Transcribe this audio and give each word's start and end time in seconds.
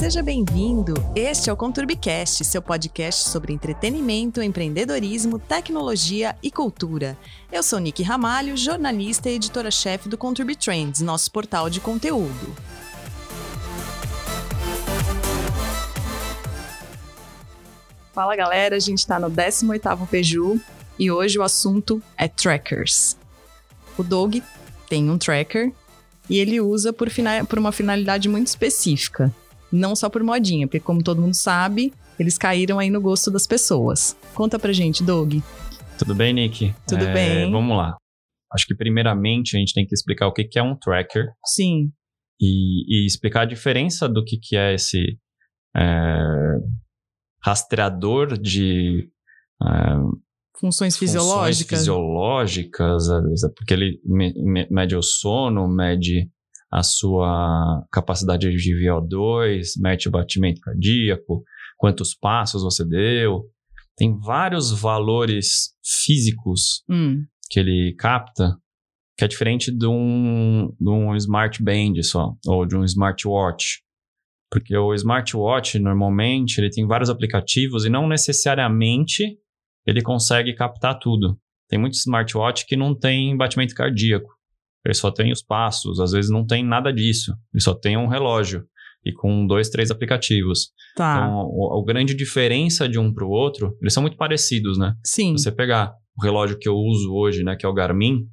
Seja 0.00 0.22
bem-vindo. 0.22 0.94
Este 1.14 1.50
é 1.50 1.52
o 1.52 1.56
Conturbicast, 1.56 2.42
seu 2.42 2.62
podcast 2.62 3.28
sobre 3.28 3.52
entretenimento, 3.52 4.40
empreendedorismo, 4.40 5.38
tecnologia 5.38 6.34
e 6.42 6.50
cultura. 6.50 7.18
Eu 7.52 7.62
sou 7.62 7.78
Nick 7.78 8.02
Ramalho, 8.02 8.56
jornalista 8.56 9.28
e 9.28 9.34
editora-chefe 9.34 10.08
do 10.08 10.16
Conturbi 10.16 10.56
Trends, 10.56 11.02
nosso 11.02 11.30
portal 11.30 11.68
de 11.68 11.80
conteúdo. 11.80 12.56
Fala 18.14 18.34
galera, 18.34 18.76
a 18.76 18.80
gente 18.80 19.00
está 19.00 19.20
no 19.20 19.30
18º 19.30 20.08
Peju 20.08 20.58
e 20.98 21.10
hoje 21.10 21.38
o 21.38 21.42
assunto 21.42 22.02
é 22.16 22.26
trackers. 22.26 23.18
O 23.98 24.02
Doug 24.02 24.36
tem 24.88 25.10
um 25.10 25.18
tracker 25.18 25.70
e 26.26 26.38
ele 26.38 26.58
usa 26.58 26.90
por, 26.90 27.10
por 27.46 27.58
uma 27.58 27.70
finalidade 27.70 28.30
muito 28.30 28.46
específica, 28.46 29.30
não 29.72 29.94
só 29.94 30.08
por 30.08 30.22
modinha, 30.22 30.66
porque 30.66 30.80
como 30.80 31.02
todo 31.02 31.20
mundo 31.20 31.34
sabe, 31.34 31.92
eles 32.18 32.36
caíram 32.36 32.78
aí 32.78 32.90
no 32.90 33.00
gosto 33.00 33.30
das 33.30 33.46
pessoas. 33.46 34.16
Conta 34.34 34.58
pra 34.58 34.72
gente, 34.72 35.02
Doug. 35.02 35.36
Tudo 35.98 36.14
bem, 36.14 36.32
Nick? 36.32 36.74
Tudo 36.86 37.04
é, 37.04 37.12
bem. 37.12 37.50
Vamos 37.50 37.76
lá. 37.76 37.96
Acho 38.52 38.66
que 38.66 38.74
primeiramente 38.74 39.56
a 39.56 39.60
gente 39.60 39.72
tem 39.72 39.86
que 39.86 39.94
explicar 39.94 40.26
o 40.26 40.32
que 40.32 40.58
é 40.58 40.62
um 40.62 40.76
tracker. 40.76 41.26
Sim. 41.44 41.92
E, 42.40 43.04
e 43.04 43.06
explicar 43.06 43.42
a 43.42 43.46
diferença 43.46 44.08
do 44.08 44.24
que, 44.24 44.38
que 44.38 44.56
é 44.56 44.74
esse 44.74 45.18
é, 45.76 46.18
rastreador 47.42 48.38
de 48.38 49.08
é, 49.62 49.66
funções 50.58 50.96
fisiológicas. 50.96 51.80
Funções 51.80 51.80
fisiológicas, 51.80 53.04
porque 53.56 53.74
ele 53.74 54.00
mede 54.70 54.96
o 54.96 55.02
sono, 55.02 55.68
mede 55.68 56.30
a 56.70 56.82
sua 56.82 57.84
capacidade 57.90 58.48
de 58.48 58.74
VO2, 58.74 59.72
mede 59.78 60.08
o 60.08 60.12
batimento 60.12 60.60
cardíaco, 60.60 61.42
quantos 61.76 62.14
passos 62.14 62.62
você 62.62 62.84
deu. 62.84 63.44
Tem 63.96 64.16
vários 64.18 64.70
valores 64.70 65.74
físicos 65.84 66.84
hum. 66.88 67.24
que 67.50 67.58
ele 67.58 67.94
capta, 67.98 68.56
que 69.18 69.24
é 69.24 69.28
diferente 69.28 69.70
de 69.70 69.86
um, 69.86 70.72
de 70.80 70.88
um 70.88 71.14
smart 71.16 71.62
band 71.62 72.02
só, 72.02 72.34
ou 72.46 72.64
de 72.64 72.76
um 72.76 72.84
smartwatch. 72.84 73.82
Porque 74.50 74.76
o 74.76 74.94
smartwatch, 74.94 75.78
normalmente, 75.78 76.58
ele 76.58 76.70
tem 76.70 76.86
vários 76.86 77.10
aplicativos 77.10 77.84
e 77.84 77.90
não 77.90 78.08
necessariamente 78.08 79.38
ele 79.86 80.02
consegue 80.02 80.54
captar 80.54 80.98
tudo. 80.98 81.38
Tem 81.68 81.78
muitos 81.78 82.00
smartwatch 82.00 82.66
que 82.66 82.76
não 82.76 82.94
tem 82.94 83.36
batimento 83.36 83.74
cardíaco. 83.74 84.39
Ele 84.84 84.94
só 84.94 85.10
tem 85.10 85.32
os 85.32 85.42
passos, 85.42 86.00
às 86.00 86.12
vezes 86.12 86.30
não 86.30 86.46
tem 86.46 86.64
nada 86.64 86.92
disso. 86.92 87.34
Ele 87.52 87.62
só 87.62 87.74
tem 87.74 87.96
um 87.96 88.06
relógio 88.06 88.64
e 89.04 89.12
com 89.12 89.46
dois, 89.46 89.68
três 89.68 89.90
aplicativos. 89.90 90.70
Tá. 90.96 91.16
Então, 91.16 91.72
a, 91.72 91.80
a 91.80 91.84
grande 91.84 92.14
diferença 92.14 92.88
de 92.88 92.98
um 92.98 93.12
para 93.12 93.24
o 93.24 93.30
outro, 93.30 93.76
eles 93.80 93.92
são 93.92 94.02
muito 94.02 94.16
parecidos, 94.16 94.78
né? 94.78 94.94
Sim. 95.04 95.36
Se 95.36 95.44
você 95.44 95.52
pegar 95.52 95.94
o 96.16 96.22
relógio 96.22 96.58
que 96.58 96.68
eu 96.68 96.74
uso 96.74 97.12
hoje, 97.12 97.42
né, 97.42 97.56
que 97.56 97.64
é 97.64 97.68
o 97.68 97.74
Garmin, 97.74 98.26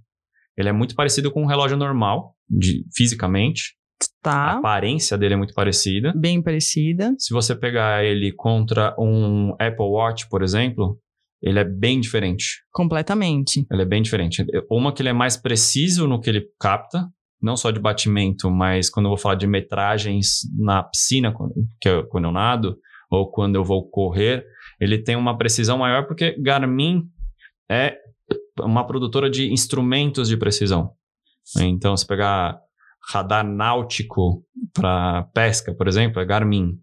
ele 0.57 0.69
é 0.69 0.73
muito 0.73 0.95
parecido 0.95 1.31
com 1.31 1.43
um 1.43 1.47
relógio 1.47 1.77
normal, 1.77 2.35
de, 2.49 2.83
fisicamente. 2.95 3.75
Tá. 4.21 4.31
A 4.31 4.57
aparência 4.57 5.17
dele 5.17 5.35
é 5.35 5.37
muito 5.37 5.53
parecida. 5.53 6.13
Bem 6.15 6.41
parecida. 6.41 7.15
Se 7.17 7.33
você 7.33 7.55
pegar 7.55 8.03
ele 8.03 8.31
contra 8.31 8.95
um 8.99 9.53
Apple 9.53 9.85
Watch, 9.85 10.27
por 10.29 10.43
exemplo, 10.43 10.99
ele 11.41 11.59
é 11.59 11.63
bem 11.63 11.99
diferente. 11.99 12.63
Completamente. 12.71 13.65
Ele 13.71 13.81
é 13.81 13.85
bem 13.85 14.01
diferente. 14.01 14.45
Uma 14.69 14.93
que 14.93 15.01
ele 15.01 15.09
é 15.09 15.13
mais 15.13 15.37
preciso 15.37 16.07
no 16.07 16.19
que 16.19 16.29
ele 16.29 16.47
capta, 16.59 17.07
não 17.41 17.55
só 17.55 17.69
de 17.71 17.79
batimento, 17.79 18.49
mas 18.49 18.89
quando 18.89 19.05
eu 19.05 19.11
vou 19.11 19.17
falar 19.17 19.35
de 19.35 19.45
metragens 19.45 20.39
na 20.57 20.83
piscina, 20.83 21.33
que 21.79 21.89
é 21.89 22.03
quando 22.03 22.25
eu 22.25 22.31
nado, 22.31 22.77
ou 23.09 23.29
quando 23.31 23.55
eu 23.55 23.63
vou 23.63 23.87
correr, 23.89 24.45
ele 24.79 24.97
tem 24.97 25.15
uma 25.15 25.37
precisão 25.37 25.77
maior 25.77 26.07
porque 26.07 26.35
Garmin 26.41 27.03
é 27.69 27.97
uma 28.59 28.85
produtora 28.85 29.29
de 29.29 29.51
instrumentos 29.51 30.27
de 30.27 30.37
precisão. 30.37 30.91
Então, 31.59 31.95
se 31.95 32.05
pegar 32.05 32.59
radar 33.09 33.45
náutico 33.45 34.43
para 34.73 35.23
pesca, 35.33 35.73
por 35.73 35.87
exemplo, 35.87 36.21
é 36.21 36.25
Garmin. 36.25 36.77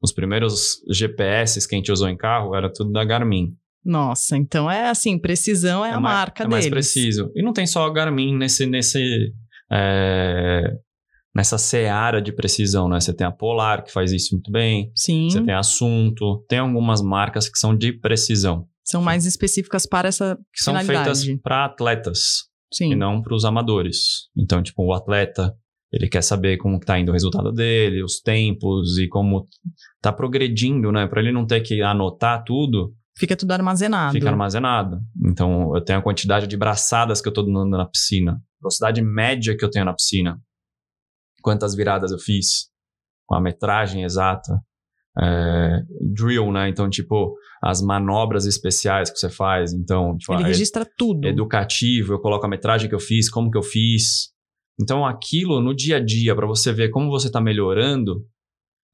Os 0.00 0.12
primeiros 0.12 0.80
GPS 0.90 1.68
que 1.68 1.74
a 1.74 1.78
gente 1.78 1.92
usou 1.92 2.08
em 2.08 2.16
carro 2.16 2.54
era 2.54 2.72
tudo 2.72 2.92
da 2.92 3.04
Garmin. 3.04 3.54
Nossa, 3.84 4.36
então 4.36 4.70
é 4.70 4.90
assim, 4.90 5.18
precisão 5.18 5.84
é, 5.84 5.90
é 5.90 5.92
a 5.92 6.00
mais, 6.00 6.16
marca 6.16 6.44
é 6.44 6.46
deles. 6.46 6.66
É 6.66 6.70
mais 6.70 6.70
preciso. 6.70 7.30
E 7.34 7.42
não 7.42 7.52
tem 7.52 7.66
só 7.66 7.86
a 7.86 7.92
Garmin 7.92 8.36
nesse, 8.36 8.66
nesse, 8.66 9.32
é, 9.70 10.72
nessa 11.34 11.56
seara 11.56 12.20
de 12.20 12.32
precisão, 12.32 12.88
né? 12.88 13.00
Você 13.00 13.14
tem 13.14 13.26
a 13.26 13.30
Polar, 13.30 13.84
que 13.84 13.92
faz 13.92 14.12
isso 14.12 14.34
muito 14.34 14.50
bem. 14.50 14.90
Sim. 14.94 15.30
Você 15.30 15.42
tem 15.42 15.54
a 15.54 15.60
Assunto. 15.60 16.44
Tem 16.48 16.58
algumas 16.58 17.00
marcas 17.00 17.48
que 17.48 17.58
são 17.58 17.76
de 17.76 17.92
precisão. 17.92 18.66
São 18.84 19.02
mais 19.02 19.26
específicas 19.26 19.86
para 19.86 20.08
essa 20.08 20.36
que 20.52 20.62
são 20.62 20.74
feitas 20.80 21.24
para 21.42 21.66
atletas. 21.66 22.48
Sim. 22.72 22.92
E 22.92 22.96
não 22.96 23.22
para 23.22 23.34
os 23.34 23.44
amadores. 23.44 24.28
Então, 24.36 24.62
tipo, 24.62 24.82
o 24.82 24.92
atleta, 24.92 25.54
ele 25.92 26.08
quer 26.08 26.22
saber 26.22 26.56
como 26.56 26.76
está 26.76 26.98
indo 26.98 27.10
o 27.10 27.12
resultado 27.12 27.52
dele, 27.52 28.02
os 28.02 28.20
tempos 28.20 28.98
e 28.98 29.08
como 29.08 29.46
está 29.96 30.12
progredindo, 30.12 30.90
né? 30.90 31.06
Para 31.06 31.20
ele 31.20 31.32
não 31.32 31.46
ter 31.46 31.60
que 31.60 31.82
anotar 31.82 32.42
tudo, 32.44 32.92
Fica 33.18 33.36
tudo 33.36 33.50
armazenado. 33.50 34.12
Fica 34.12 34.30
armazenado. 34.30 35.00
Então, 35.26 35.74
eu 35.74 35.82
tenho 35.82 35.98
a 35.98 36.02
quantidade 36.02 36.46
de 36.46 36.56
braçadas 36.56 37.20
que 37.20 37.26
eu 37.26 37.30
estou 37.30 37.44
dando 37.44 37.76
na 37.76 37.86
piscina, 37.86 38.40
velocidade 38.60 39.02
média 39.02 39.56
que 39.56 39.64
eu 39.64 39.70
tenho 39.70 39.84
na 39.84 39.92
piscina, 39.92 40.40
quantas 41.42 41.74
viradas 41.74 42.12
eu 42.12 42.18
fiz, 42.18 42.68
com 43.26 43.34
a 43.34 43.40
metragem 43.40 44.04
exata, 44.04 44.60
é, 45.20 45.82
drill, 46.00 46.52
né? 46.52 46.68
Então, 46.68 46.88
tipo, 46.88 47.34
as 47.60 47.82
manobras 47.82 48.46
especiais 48.46 49.10
que 49.10 49.18
você 49.18 49.28
faz. 49.28 49.72
Então, 49.72 50.16
tipo, 50.16 50.32
ele 50.34 50.44
registra 50.44 50.82
ed 50.82 50.92
tudo. 50.96 51.26
Educativo, 51.26 52.12
eu 52.12 52.20
coloco 52.20 52.46
a 52.46 52.48
metragem 52.48 52.88
que 52.88 52.94
eu 52.94 53.00
fiz, 53.00 53.28
como 53.28 53.50
que 53.50 53.58
eu 53.58 53.62
fiz. 53.62 54.30
Então, 54.80 55.04
aquilo 55.04 55.60
no 55.60 55.74
dia 55.74 55.96
a 55.96 56.00
dia, 56.00 56.36
para 56.36 56.46
você 56.46 56.72
ver 56.72 56.90
como 56.90 57.10
você 57.10 57.26
está 57.26 57.40
melhorando, 57.40 58.24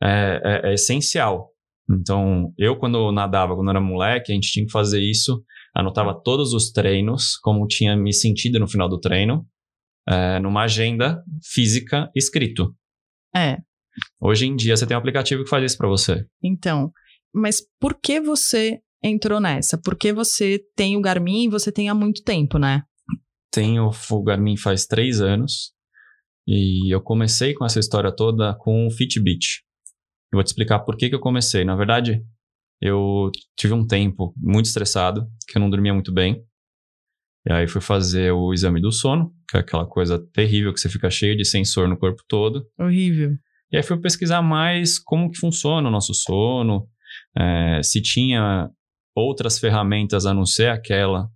é, 0.02 0.40
é, 0.42 0.70
é 0.70 0.74
essencial. 0.74 1.53
Então, 1.90 2.52
eu 2.56 2.76
quando 2.76 3.12
nadava, 3.12 3.54
quando 3.54 3.70
era 3.70 3.80
moleque, 3.80 4.32
a 4.32 4.34
gente 4.34 4.50
tinha 4.50 4.64
que 4.64 4.72
fazer 4.72 5.00
isso, 5.00 5.42
anotava 5.74 6.14
todos 6.14 6.52
os 6.52 6.70
treinos, 6.70 7.36
como 7.38 7.66
tinha 7.66 7.96
me 7.96 8.12
sentido 8.12 8.58
no 8.58 8.68
final 8.68 8.88
do 8.88 8.98
treino, 8.98 9.46
é, 10.08 10.38
numa 10.40 10.62
agenda 10.62 11.22
física 11.42 12.10
escrito. 12.14 12.74
É. 13.34 13.58
Hoje 14.20 14.46
em 14.46 14.56
dia 14.56 14.76
você 14.76 14.86
tem 14.86 14.96
um 14.96 15.00
aplicativo 15.00 15.44
que 15.44 15.50
faz 15.50 15.64
isso 15.64 15.78
para 15.78 15.88
você. 15.88 16.26
Então, 16.42 16.92
mas 17.34 17.62
por 17.80 17.94
que 18.00 18.20
você 18.20 18.80
entrou 19.02 19.40
nessa? 19.40 19.76
Porque 19.76 20.12
você 20.12 20.60
tem 20.74 20.96
o 20.96 21.00
Garmin 21.00 21.44
e 21.44 21.48
você 21.48 21.70
tem 21.70 21.88
há 21.88 21.94
muito 21.94 22.22
tempo, 22.22 22.58
né? 22.58 22.82
Tenho 23.50 23.90
o 24.10 24.22
Garmin 24.22 24.56
faz 24.56 24.86
três 24.86 25.20
anos 25.20 25.72
e 26.46 26.94
eu 26.94 27.00
comecei 27.00 27.54
com 27.54 27.64
essa 27.64 27.78
história 27.78 28.14
toda 28.14 28.54
com 28.54 28.86
o 28.86 28.90
Fitbit. 28.90 29.64
Eu 30.32 30.36
vou 30.36 30.42
te 30.42 30.48
explicar 30.48 30.80
por 30.80 30.96
que, 30.96 31.08
que 31.08 31.14
eu 31.14 31.20
comecei. 31.20 31.64
Na 31.64 31.76
verdade, 31.76 32.22
eu 32.80 33.30
tive 33.56 33.72
um 33.72 33.86
tempo 33.86 34.34
muito 34.36 34.66
estressado, 34.66 35.26
que 35.48 35.56
eu 35.56 35.60
não 35.60 35.70
dormia 35.70 35.94
muito 35.94 36.12
bem. 36.12 36.44
E 37.46 37.52
aí 37.52 37.68
fui 37.68 37.80
fazer 37.80 38.32
o 38.32 38.52
exame 38.52 38.80
do 38.80 38.90
sono, 38.90 39.32
que 39.48 39.56
é 39.56 39.60
aquela 39.60 39.86
coisa 39.86 40.18
terrível 40.32 40.72
que 40.72 40.80
você 40.80 40.88
fica 40.88 41.10
cheio 41.10 41.36
de 41.36 41.44
sensor 41.44 41.88
no 41.88 41.96
corpo 41.96 42.22
todo. 42.26 42.66
Horrível. 42.78 43.36
E 43.70 43.76
aí 43.76 43.82
fui 43.82 44.00
pesquisar 44.00 44.40
mais 44.40 44.98
como 44.98 45.30
que 45.30 45.38
funciona 45.38 45.88
o 45.88 45.90
nosso 45.90 46.14
sono, 46.14 46.88
é, 47.36 47.82
se 47.82 48.00
tinha 48.00 48.70
outras 49.14 49.58
ferramentas 49.58 50.26
a 50.26 50.34
não 50.34 50.46
ser 50.46 50.70
aquela 50.70 51.28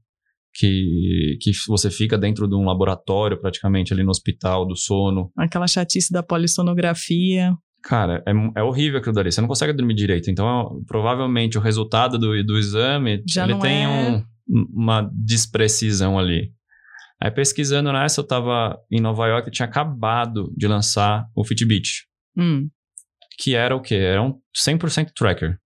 que, 0.54 1.38
que 1.40 1.52
você 1.68 1.90
fica 1.90 2.18
dentro 2.18 2.48
de 2.48 2.54
um 2.54 2.64
laboratório 2.64 3.38
praticamente 3.38 3.92
ali 3.92 4.02
no 4.02 4.10
hospital 4.10 4.66
do 4.66 4.76
sono. 4.76 5.30
Aquela 5.36 5.66
chatice 5.66 6.12
da 6.12 6.22
polissonografia. 6.22 7.54
Cara, 7.82 8.22
é, 8.26 8.60
é 8.60 8.62
horrível 8.62 8.98
aquilo 8.98 9.14
dali. 9.14 9.30
Você 9.30 9.40
não 9.40 9.48
consegue 9.48 9.72
dormir 9.72 9.94
direito. 9.94 10.30
Então, 10.30 10.82
provavelmente, 10.86 11.56
o 11.56 11.60
resultado 11.60 12.18
do, 12.18 12.42
do 12.44 12.58
exame, 12.58 13.22
Já 13.26 13.44
ele 13.44 13.58
tem 13.58 13.84
é... 13.84 13.88
um, 13.88 14.24
uma 14.72 15.08
desprecisão 15.12 16.18
ali. 16.18 16.52
Aí, 17.20 17.30
pesquisando 17.30 17.92
nessa, 17.92 18.20
eu 18.20 18.26
tava 18.26 18.78
em 18.90 19.00
Nova 19.00 19.26
York 19.26 19.48
e 19.48 19.52
tinha 19.52 19.66
acabado 19.66 20.52
de 20.56 20.66
lançar 20.66 21.26
o 21.34 21.44
Fitbit. 21.44 22.06
Hum. 22.36 22.68
Que 23.38 23.54
era 23.54 23.74
o 23.74 23.80
quê? 23.80 23.94
Era 23.94 24.22
um 24.22 24.34
100% 24.56 25.10
tracker. 25.16 25.58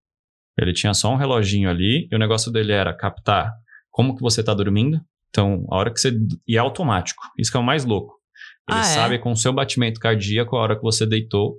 Ele 0.59 0.73
tinha 0.73 0.93
só 0.93 1.13
um 1.13 1.17
reloginho 1.17 1.69
ali 1.69 2.09
e 2.11 2.15
o 2.15 2.19
negócio 2.19 2.53
dele 2.53 2.73
era 2.73 2.95
captar 2.95 3.51
como 3.91 4.15
que 4.15 4.23
você 4.23 4.43
tá 4.43 4.55
dormindo. 4.55 5.01
Então, 5.31 5.67
a 5.71 5.77
hora 5.77 5.91
que 5.91 5.99
você... 5.99 6.13
E 6.47 6.57
é 6.57 6.59
automático. 6.59 7.23
Isso 7.39 7.51
que 7.51 7.57
é 7.57 7.61
o 7.61 7.65
mais 7.65 7.85
louco. 7.85 8.15
Ele 8.69 8.79
ah, 8.79 8.85
sabe 8.85 9.15
é? 9.17 9.19
com 9.19 9.33
o 9.33 9.37
seu 9.37 9.53
batimento 9.53 9.99
cardíaco 9.99 10.57
a 10.57 10.61
hora 10.61 10.77
que 10.77 10.83
você 10.83 11.07
deitou 11.07 11.57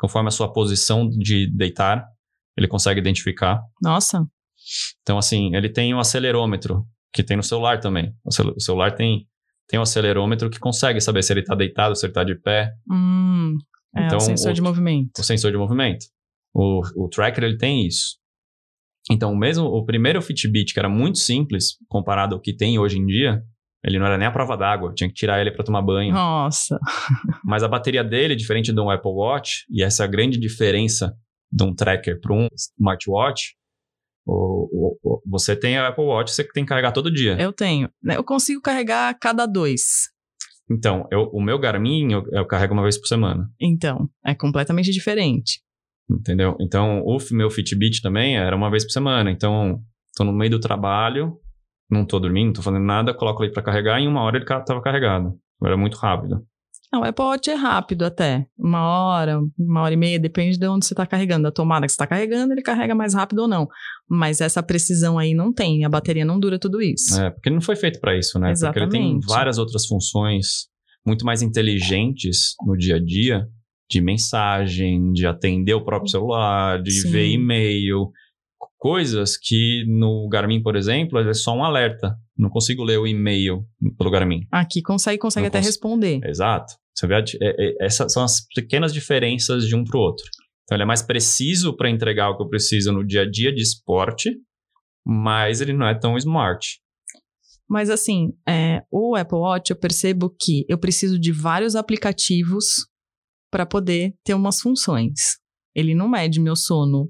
conforme 0.00 0.28
a 0.28 0.32
sua 0.32 0.50
posição 0.52 1.08
de 1.08 1.46
deitar, 1.54 2.04
ele 2.56 2.66
consegue 2.66 2.98
identificar. 2.98 3.60
Nossa. 3.82 4.26
Então, 5.02 5.18
assim, 5.18 5.54
ele 5.54 5.68
tem 5.68 5.94
um 5.94 5.98
acelerômetro, 6.00 6.84
que 7.12 7.22
tem 7.22 7.36
no 7.36 7.42
celular 7.42 7.78
também. 7.80 8.14
O 8.24 8.60
celular 8.60 8.92
tem, 8.94 9.26
tem 9.68 9.78
um 9.78 9.82
acelerômetro 9.82 10.48
que 10.50 10.58
consegue 10.58 11.00
saber 11.00 11.22
se 11.22 11.32
ele 11.32 11.40
está 11.40 11.54
deitado, 11.54 11.94
se 11.94 12.06
ele 12.06 12.10
está 12.12 12.24
de 12.24 12.34
pé. 12.34 12.72
Hum. 12.90 13.56
É, 13.96 14.06
então, 14.06 14.18
o 14.18 14.20
sensor 14.20 14.52
o- 14.52 14.54
de 14.54 14.62
movimento. 14.62 15.10
o 15.18 15.22
sensor 15.22 15.50
de 15.52 15.58
movimento. 15.58 16.06
O, 16.54 16.80
o 17.04 17.08
tracker 17.08 17.44
ele 17.44 17.58
tem 17.58 17.86
isso. 17.86 18.18
Então, 19.10 19.34
mesmo 19.34 19.64
o 19.66 19.84
primeiro 19.84 20.22
Fitbit, 20.22 20.72
que 20.72 20.78
era 20.78 20.88
muito 20.88 21.18
simples 21.18 21.76
comparado 21.88 22.34
ao 22.34 22.40
que 22.40 22.54
tem 22.54 22.78
hoje 22.78 22.98
em 22.98 23.06
dia, 23.06 23.42
ele 23.84 23.98
não 23.98 24.06
era 24.06 24.18
nem 24.18 24.26
a 24.26 24.30
prova 24.30 24.56
d'água, 24.56 24.92
tinha 24.94 25.08
que 25.08 25.14
tirar 25.14 25.40
ele 25.40 25.50
para 25.50 25.64
tomar 25.64 25.82
banho. 25.82 26.12
Nossa. 26.12 26.78
Mas 27.44 27.62
a 27.62 27.68
bateria 27.68 28.04
dele, 28.04 28.36
diferente 28.36 28.72
de 28.72 28.80
um 28.80 28.90
Apple 28.90 29.10
Watch, 29.12 29.64
e 29.70 29.82
essa 29.82 30.02
é 30.02 30.06
a 30.06 30.10
grande 30.10 30.38
diferença 30.38 31.14
de 31.52 31.64
um 31.64 31.74
tracker 31.74 32.20
para 32.20 32.32
um 32.34 32.46
smartwatch, 32.54 33.54
o, 34.26 34.32
o- 34.32 34.98
o- 35.02 35.22
você 35.26 35.56
tem 35.56 35.78
a 35.78 35.88
Apple 35.88 36.04
Watch, 36.04 36.30
você 36.32 36.44
tem 36.52 36.64
que 36.64 36.68
carregar 36.68 36.92
todo 36.92 37.10
dia. 37.12 37.36
Eu 37.40 37.52
tenho. 37.52 37.88
né, 38.02 38.16
Eu 38.16 38.24
consigo 38.24 38.60
carregar 38.60 39.16
cada 39.18 39.46
dois. 39.46 40.08
Então, 40.70 41.08
eu- 41.10 41.28
o 41.32 41.40
meu 41.42 41.58
Garmin 41.58 42.12
eu, 42.12 42.22
eu 42.32 42.46
carrego 42.46 42.74
uma 42.74 42.82
vez 42.82 42.96
por 42.98 43.06
semana. 43.06 43.50
Então, 43.60 44.08
é 44.24 44.34
completamente 44.34 44.90
diferente. 44.92 45.60
Entendeu? 46.08 46.56
Então, 46.60 47.02
o 47.04 47.18
meu 47.32 47.50
Fitbit 47.50 48.02
também 48.02 48.36
era 48.36 48.54
uma 48.54 48.70
vez 48.70 48.84
por 48.84 48.90
semana. 48.90 49.30
Então, 49.30 49.80
tô 50.16 50.22
no 50.24 50.32
meio 50.32 50.50
do 50.50 50.60
trabalho, 50.60 51.39
não 51.90 52.04
tô 52.04 52.18
dormindo, 52.18 52.46
não 52.46 52.52
tô 52.52 52.62
fazendo 52.62 52.84
nada, 52.84 53.12
coloco 53.14 53.42
ele 53.42 53.52
pra 53.52 53.62
carregar 53.62 54.00
e 54.00 54.04
em 54.04 54.08
uma 54.08 54.22
hora 54.22 54.36
ele 54.36 54.44
tava 54.44 54.80
carregado. 54.80 55.34
Era 55.62 55.76
muito 55.76 55.96
rápido. 55.96 56.44
Não, 56.92 57.02
o 57.02 57.04
Apple 57.04 57.24
Watch 57.24 57.48
é 57.48 57.54
rápido 57.54 58.04
até. 58.04 58.46
Uma 58.58 58.82
hora, 58.82 59.40
uma 59.56 59.82
hora 59.82 59.94
e 59.94 59.96
meia, 59.96 60.18
depende 60.18 60.58
de 60.58 60.66
onde 60.66 60.84
você 60.84 60.92
está 60.92 61.06
carregando. 61.06 61.44
Da 61.44 61.52
tomada 61.52 61.86
que 61.86 61.92
você 61.92 61.94
está 61.94 62.06
carregando, 62.06 62.52
ele 62.52 62.62
carrega 62.62 62.96
mais 62.96 63.14
rápido 63.14 63.42
ou 63.42 63.48
não. 63.48 63.68
Mas 64.08 64.40
essa 64.40 64.60
precisão 64.60 65.16
aí 65.16 65.32
não 65.32 65.52
tem. 65.52 65.84
A 65.84 65.88
bateria 65.88 66.24
não 66.24 66.40
dura 66.40 66.58
tudo 66.58 66.82
isso. 66.82 67.20
É, 67.20 67.30
porque 67.30 67.48
ele 67.48 67.54
não 67.54 67.62
foi 67.62 67.76
feito 67.76 68.00
pra 68.00 68.18
isso, 68.18 68.40
né? 68.40 68.52
Porque 68.58 68.78
ele 68.78 68.88
tem 68.88 69.02
Exatamente. 69.02 69.26
várias 69.26 69.58
outras 69.58 69.86
funções 69.86 70.68
muito 71.06 71.24
mais 71.24 71.42
inteligentes 71.42 72.54
no 72.66 72.76
dia 72.76 72.96
a 72.96 72.98
dia, 72.98 73.46
de 73.88 74.00
mensagem, 74.00 75.12
de 75.12 75.26
atender 75.26 75.74
o 75.74 75.84
próprio 75.84 76.10
celular, 76.10 76.82
de 76.82 76.90
Sim. 76.90 77.10
ver 77.10 77.28
e-mail, 77.28 78.10
coisas 78.80 79.36
que 79.36 79.84
no 79.86 80.26
Garmin, 80.28 80.62
por 80.62 80.74
exemplo, 80.74 81.18
é 81.20 81.34
só 81.34 81.54
um 81.54 81.62
alerta. 81.62 82.16
Não 82.36 82.48
consigo 82.48 82.82
ler 82.82 82.98
o 82.98 83.06
e-mail 83.06 83.64
pelo 83.98 84.10
Garmin. 84.10 84.46
Aqui 84.50 84.80
consegue, 84.80 85.18
consegue 85.18 85.42
Não 85.44 85.48
até 85.48 85.58
cons- 85.58 85.66
responder. 85.66 86.20
Exato. 86.24 86.72
Você 86.94 87.06
vê, 87.06 87.14
é- 87.14 87.22
é- 87.42 87.84
essas 87.86 88.10
são 88.12 88.24
as 88.24 88.40
pequenas 88.54 88.92
diferenças 88.92 89.66
de 89.66 89.76
um 89.76 89.84
para 89.84 89.98
o 89.98 90.00
outro. 90.00 90.24
Então, 90.64 90.76
ele 90.76 90.82
é 90.82 90.86
mais 90.86 91.02
preciso 91.02 91.76
para 91.76 91.90
entregar 91.90 92.30
o 92.30 92.36
que 92.36 92.42
eu 92.42 92.48
preciso 92.48 92.90
no 92.92 93.06
dia 93.06 93.22
a 93.22 93.30
dia 93.30 93.52
de 93.52 93.60
esporte, 93.62 94.34
mas 95.04 95.60
ele 95.60 95.72
não 95.74 95.86
é 95.86 95.94
tão 95.98 96.16
smart. 96.16 96.78
Mas 97.68 97.90
assim, 97.90 98.32
é, 98.48 98.82
o 98.90 99.14
Apple 99.14 99.38
Watch 99.38 99.70
eu 99.70 99.76
percebo 99.76 100.34
que 100.40 100.64
eu 100.68 100.78
preciso 100.78 101.18
de 101.18 101.30
vários 101.32 101.76
aplicativos 101.76 102.86
para 103.50 103.66
poder 103.66 104.14
ter 104.24 104.34
umas 104.34 104.60
funções. 104.60 105.38
Ele 105.74 105.94
não 105.94 106.08
mede 106.08 106.40
meu 106.40 106.56
sono 106.56 107.08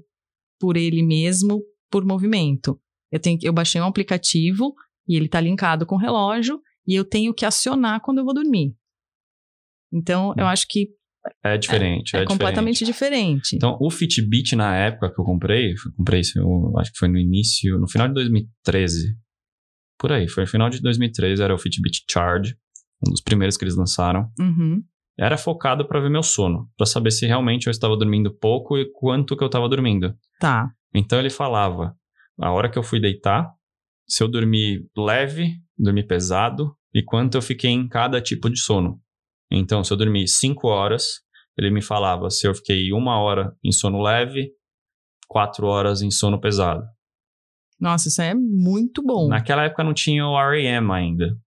por 0.61 0.77
ele 0.77 1.01
mesmo, 1.01 1.63
por 1.89 2.05
movimento. 2.05 2.79
Eu, 3.11 3.19
tenho, 3.19 3.39
eu 3.41 3.51
baixei 3.51 3.81
um 3.81 3.85
aplicativo 3.85 4.75
e 5.07 5.15
ele 5.15 5.25
está 5.25 5.41
linkado 5.41 5.85
com 5.87 5.95
o 5.95 5.97
relógio 5.97 6.61
e 6.87 6.93
eu 6.93 7.03
tenho 7.03 7.33
que 7.33 7.43
acionar 7.45 7.99
quando 8.01 8.19
eu 8.19 8.23
vou 8.23 8.33
dormir. 8.33 8.75
Então, 9.91 10.33
eu 10.37 10.45
acho 10.45 10.67
que 10.69 10.89
É 11.43 11.57
diferente. 11.57 11.85
é, 11.85 11.97
É, 11.97 12.03
diferente. 12.03 12.27
completamente 12.27 12.85
diferente. 12.85 13.55
Então, 13.55 13.77
o 13.81 13.89
Fitbit, 13.89 14.55
na 14.55 14.75
época 14.77 15.11
que 15.13 15.19
eu 15.19 15.25
comprei, 15.25 15.71
eu 15.71 15.75
comprei 15.97 16.21
isso, 16.21 16.39
eu 16.39 16.77
acho 16.77 16.91
que 16.93 16.99
foi 16.99 17.07
no 17.09 17.17
início, 17.17 17.77
no 17.79 17.89
final 17.89 18.07
de 18.07 18.13
2013. 18.13 19.15
Por 19.97 20.11
aí, 20.11 20.27
foi 20.27 20.43
no 20.43 20.49
final 20.49 20.69
de 20.69 20.79
2013, 20.81 21.41
era 21.41 21.53
o 21.53 21.57
Fitbit 21.57 22.05
Charge, 22.09 22.55
um 23.05 23.11
dos 23.11 23.21
primeiros 23.21 23.57
que 23.57 23.63
eles 23.63 23.75
lançaram. 23.75 24.31
Uhum. 24.39 24.81
Era 25.21 25.37
focado 25.37 25.87
para 25.87 25.99
ver 25.99 26.09
meu 26.09 26.23
sono, 26.23 26.67
para 26.75 26.87
saber 26.87 27.11
se 27.11 27.27
realmente 27.27 27.67
eu 27.67 27.71
estava 27.71 27.95
dormindo 27.95 28.33
pouco 28.33 28.75
e 28.75 28.91
quanto 28.91 29.37
que 29.37 29.43
eu 29.43 29.45
estava 29.45 29.69
dormindo. 29.69 30.17
Tá. 30.39 30.71
Então 30.91 31.19
ele 31.19 31.29
falava, 31.29 31.95
a 32.39 32.51
hora 32.51 32.67
que 32.67 32.79
eu 32.79 32.81
fui 32.81 32.99
deitar, 32.99 33.53
se 34.07 34.23
eu 34.23 34.27
dormi 34.27 34.83
leve, 34.97 35.57
dormi 35.77 36.01
pesado 36.01 36.75
e 36.91 37.03
quanto 37.03 37.37
eu 37.37 37.41
fiquei 37.43 37.69
em 37.69 37.87
cada 37.87 38.19
tipo 38.19 38.49
de 38.49 38.59
sono. 38.59 38.99
Então, 39.51 39.83
se 39.83 39.93
eu 39.93 39.97
dormi 39.97 40.27
5 40.27 40.67
horas, 40.67 41.19
ele 41.55 41.69
me 41.69 41.83
falava 41.83 42.31
se 42.31 42.47
eu 42.47 42.55
fiquei 42.55 42.91
uma 42.91 43.19
hora 43.19 43.55
em 43.63 43.71
sono 43.71 44.01
leve, 44.01 44.49
quatro 45.27 45.67
horas 45.67 46.01
em 46.01 46.09
sono 46.09 46.41
pesado. 46.41 46.83
Nossa, 47.79 48.07
isso 48.07 48.23
aí 48.23 48.29
é 48.29 48.33
muito 48.33 49.03
bom. 49.03 49.27
Naquela 49.27 49.65
época 49.65 49.83
não 49.83 49.93
tinha 49.93 50.25
o 50.25 50.49
REM 50.49 50.91
ainda, 50.91 51.37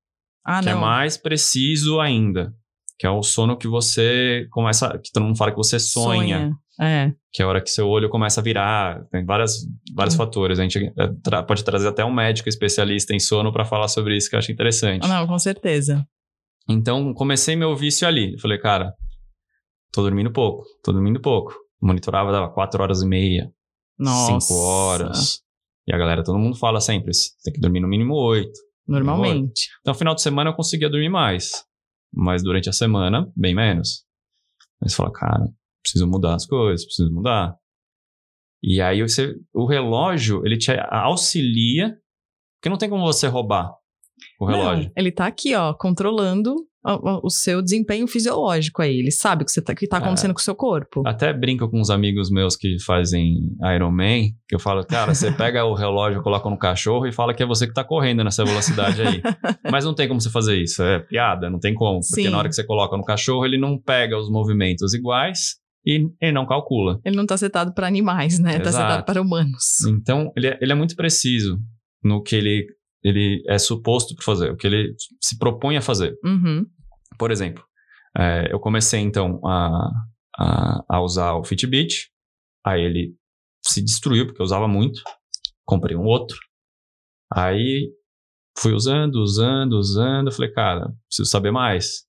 ah, 0.45 0.63
que 0.63 0.69
é 0.69 0.75
não. 0.75 0.81
mais 0.81 1.17
preciso 1.17 1.99
ainda. 1.99 2.55
Que 2.99 3.07
é 3.07 3.11
o 3.11 3.23
sono 3.23 3.57
que 3.57 3.67
você 3.67 4.47
começa, 4.51 4.99
que 4.99 5.11
todo 5.13 5.25
mundo 5.25 5.37
fala 5.37 5.51
que 5.51 5.57
você 5.57 5.79
sonha. 5.81 6.53
É. 6.81 7.13
que 7.33 7.41
é 7.41 7.45
a 7.45 7.49
hora 7.49 7.61
que 7.63 7.71
seu 7.71 7.89
olho 7.89 8.09
começa 8.09 8.41
a 8.41 8.45
virar. 8.45 9.05
Tem 9.11 9.25
várias, 9.25 9.59
vários 9.95 10.15
fatores. 10.17 10.59
A 10.59 10.63
gente 10.63 10.79
eh, 10.79 11.11
tra- 11.23 11.43
pode 11.43 11.63
trazer 11.65 11.89
até 11.89 12.05
um 12.05 12.13
médico 12.13 12.49
especialista 12.49 13.15
em 13.15 13.21
sono 13.21 13.53
para 13.53 13.65
falar 13.65 13.87
sobre 13.89 14.17
isso, 14.17 14.29
que 14.29 14.35
eu 14.35 14.39
acho 14.41 14.51
interessante. 14.53 15.05
Ah, 15.05 15.09
Não, 15.21 15.27
com 15.27 15.39
certeza. 15.39 16.05
Então, 16.69 17.13
comecei 17.15 17.55
meu 17.57 17.77
vício 17.77 18.07
ali. 18.09 18.33
Eu 18.35 18.39
falei, 18.41 18.59
cara, 18.59 18.93
tô 19.93 20.03
dormindo 20.03 20.33
pouco, 20.33 20.65
tô 20.83 20.93
dormindo 20.93 21.21
pouco. 21.21 21.55
Monitorava, 21.83 22.33
dava 22.33 22.49
quatro 22.51 22.83
horas 22.83 23.03
e 23.03 23.07
meia, 23.07 23.51
Nossa. 23.99 24.41
cinco 24.41 24.59
horas. 24.61 25.41
E 25.87 25.95
a 25.95 25.99
galera, 25.99 26.25
todo 26.25 26.39
mundo 26.39 26.57
fala 26.57 26.81
sempre, 26.81 27.11
tem 27.45 27.53
que 27.53 27.61
dormir 27.61 27.81
no 27.81 27.89
mínimo 27.89 28.15
oito. 28.15 28.59
Normalmente. 28.89 29.69
Então, 29.81 29.93
no 29.93 29.99
final 29.99 30.15
de 30.15 30.23
semana 30.23 30.51
eu 30.51 30.55
conseguia 30.55 30.89
dormir 30.89 31.09
mais. 31.11 31.65
Mas 32.15 32.43
durante 32.43 32.69
a 32.69 32.73
semana, 32.73 33.31
bem 33.37 33.55
menos. 33.55 34.05
Aí 34.83 34.89
você 34.89 34.97
fala, 34.97 35.13
cara, 35.13 35.45
preciso 35.83 36.07
mudar 36.07 36.35
as 36.35 36.47
coisas, 36.47 36.85
preciso 36.85 37.13
mudar. 37.13 37.57
E 38.63 38.81
aí 38.81 39.03
você, 39.03 39.35
o 39.53 39.67
relógio, 39.67 40.45
ele 40.47 40.57
te 40.57 40.71
auxilia, 40.91 41.91
porque 42.57 42.71
não 42.71 42.79
tem 42.79 42.89
como 42.89 43.05
você 43.05 43.27
roubar 43.27 43.75
o 44.41 44.47
relógio. 44.47 44.85
Não, 44.85 44.93
ele 44.97 45.11
tá 45.13 45.27
aqui, 45.27 45.55
ó, 45.55 45.73
controlando 45.75 46.55
o, 46.87 47.27
o- 47.27 47.31
seu 47.31 47.63
desempenho 47.63 48.07
fisiológico 48.07 48.83
aí. 48.83 48.99
Ele 48.99 49.11
sabe 49.11 49.43
o 49.43 49.47
que, 49.47 49.53
você 49.53 49.63
tá, 49.63 49.75
que 49.75 49.87
tá 49.89 49.97
É. 49.97 50.01
acontecendo 50.01 50.35
com 50.35 50.41
o 50.41 50.43
seu 50.43 50.55
corpo. 50.55 51.03
Até 51.07 51.33
brinco 51.33 51.67
com 51.71 51.81
uns 51.81 51.89
amigos 51.89 52.31
meus 52.31 52.57
que 52.57 52.77
fazem 52.85 53.57
Ironman, 53.75 54.33
que 54.47 54.55
eu 54.55 54.59
falo, 54.59 54.85
cara, 54.85 55.15
você 55.15 55.31
pega 55.33 55.65
o 55.65 55.73
relógio, 55.75 56.23
coloca 56.23 56.51
no 56.51 56.59
cachorro 56.59 57.07
e 57.07 57.13
fala 57.13 57.33
que 57.33 57.43
é 57.43 57.47
você 57.47 57.67
que 57.67 57.73
tá 57.73 57.83
correndo 57.85 58.23
nessa 58.23 58.45
velocidade 58.45 59.01
aí. 59.01 59.23
Mas 59.73 59.85
não 59.85 59.95
tem 59.95 60.07
como 60.09 60.21
você 60.21 60.29
fazer 60.31 60.57
isso, 60.61 60.83
é 60.83 60.99
piada, 60.99 61.49
não 61.49 61.59
tem 61.59 61.73
como. 61.75 62.01
Porque 62.01 62.25
Sim. 62.25 62.29
na 62.29 62.37
hora 62.39 62.49
que 62.49 62.55
você 62.55 62.65
coloca 62.65 62.97
no 62.97 63.05
cachorro, 63.05 63.47
ele 63.47 63.57
não 63.59 63.79
pega 63.81 64.19
os 64.19 64.29
movimentos 64.31 64.93
iguais 64.93 65.57
e 65.87 66.07
ele 66.21 66.33
não 66.33 66.45
calcula. 66.47 67.01
Ele 67.05 67.17
não 67.17 67.25
tá 67.25 67.37
setado 67.39 67.73
para 67.73 67.87
animais, 67.87 68.39
né? 68.39 68.59
Tá 68.59 68.69
Exato. 68.69 68.77
setado 68.91 69.05
para 69.07 69.23
humanos. 69.23 69.85
Então, 69.89 70.31
ele 70.37 70.49
é, 70.49 70.59
ele 70.61 70.73
é 70.73 70.75
muito 70.75 70.97
preciso 70.97 71.59
no 72.03 72.23
que 72.23 72.37
ele, 72.37 72.67
ele 73.05 73.43
é 73.47 73.59
suposto 73.59 74.15
para 74.15 74.25
fazer, 74.25 74.51
o 74.51 74.57
que 74.57 74.67
ele 74.67 74.95
se 75.21 75.39
propõe 75.39 75.77
a 75.77 75.83
fazer. 75.83 76.17
Uhum. 76.25 76.67
Por 77.19 77.31
exemplo, 77.31 77.63
é, 78.17 78.49
eu 78.51 78.59
comecei 78.59 79.01
então 79.01 79.41
a, 79.47 79.91
a, 80.39 80.85
a 80.89 81.01
usar 81.03 81.35
o 81.35 81.45
Fitbit, 81.45 82.11
aí 82.65 82.83
ele 82.83 83.15
se 83.65 83.83
destruiu 83.83 84.27
porque 84.27 84.41
eu 84.41 84.45
usava 84.45 84.67
muito, 84.67 85.03
comprei 85.67 85.97
um 85.97 86.05
outro, 86.05 86.39
aí 87.33 87.93
fui 88.59 88.73
usando, 88.73 89.17
usando, 89.17 89.75
usando, 89.75 90.29
eu 90.29 90.33
falei, 90.33 90.51
cara, 90.53 90.93
preciso 91.09 91.31
saber 91.31 91.51
mais. 91.51 92.05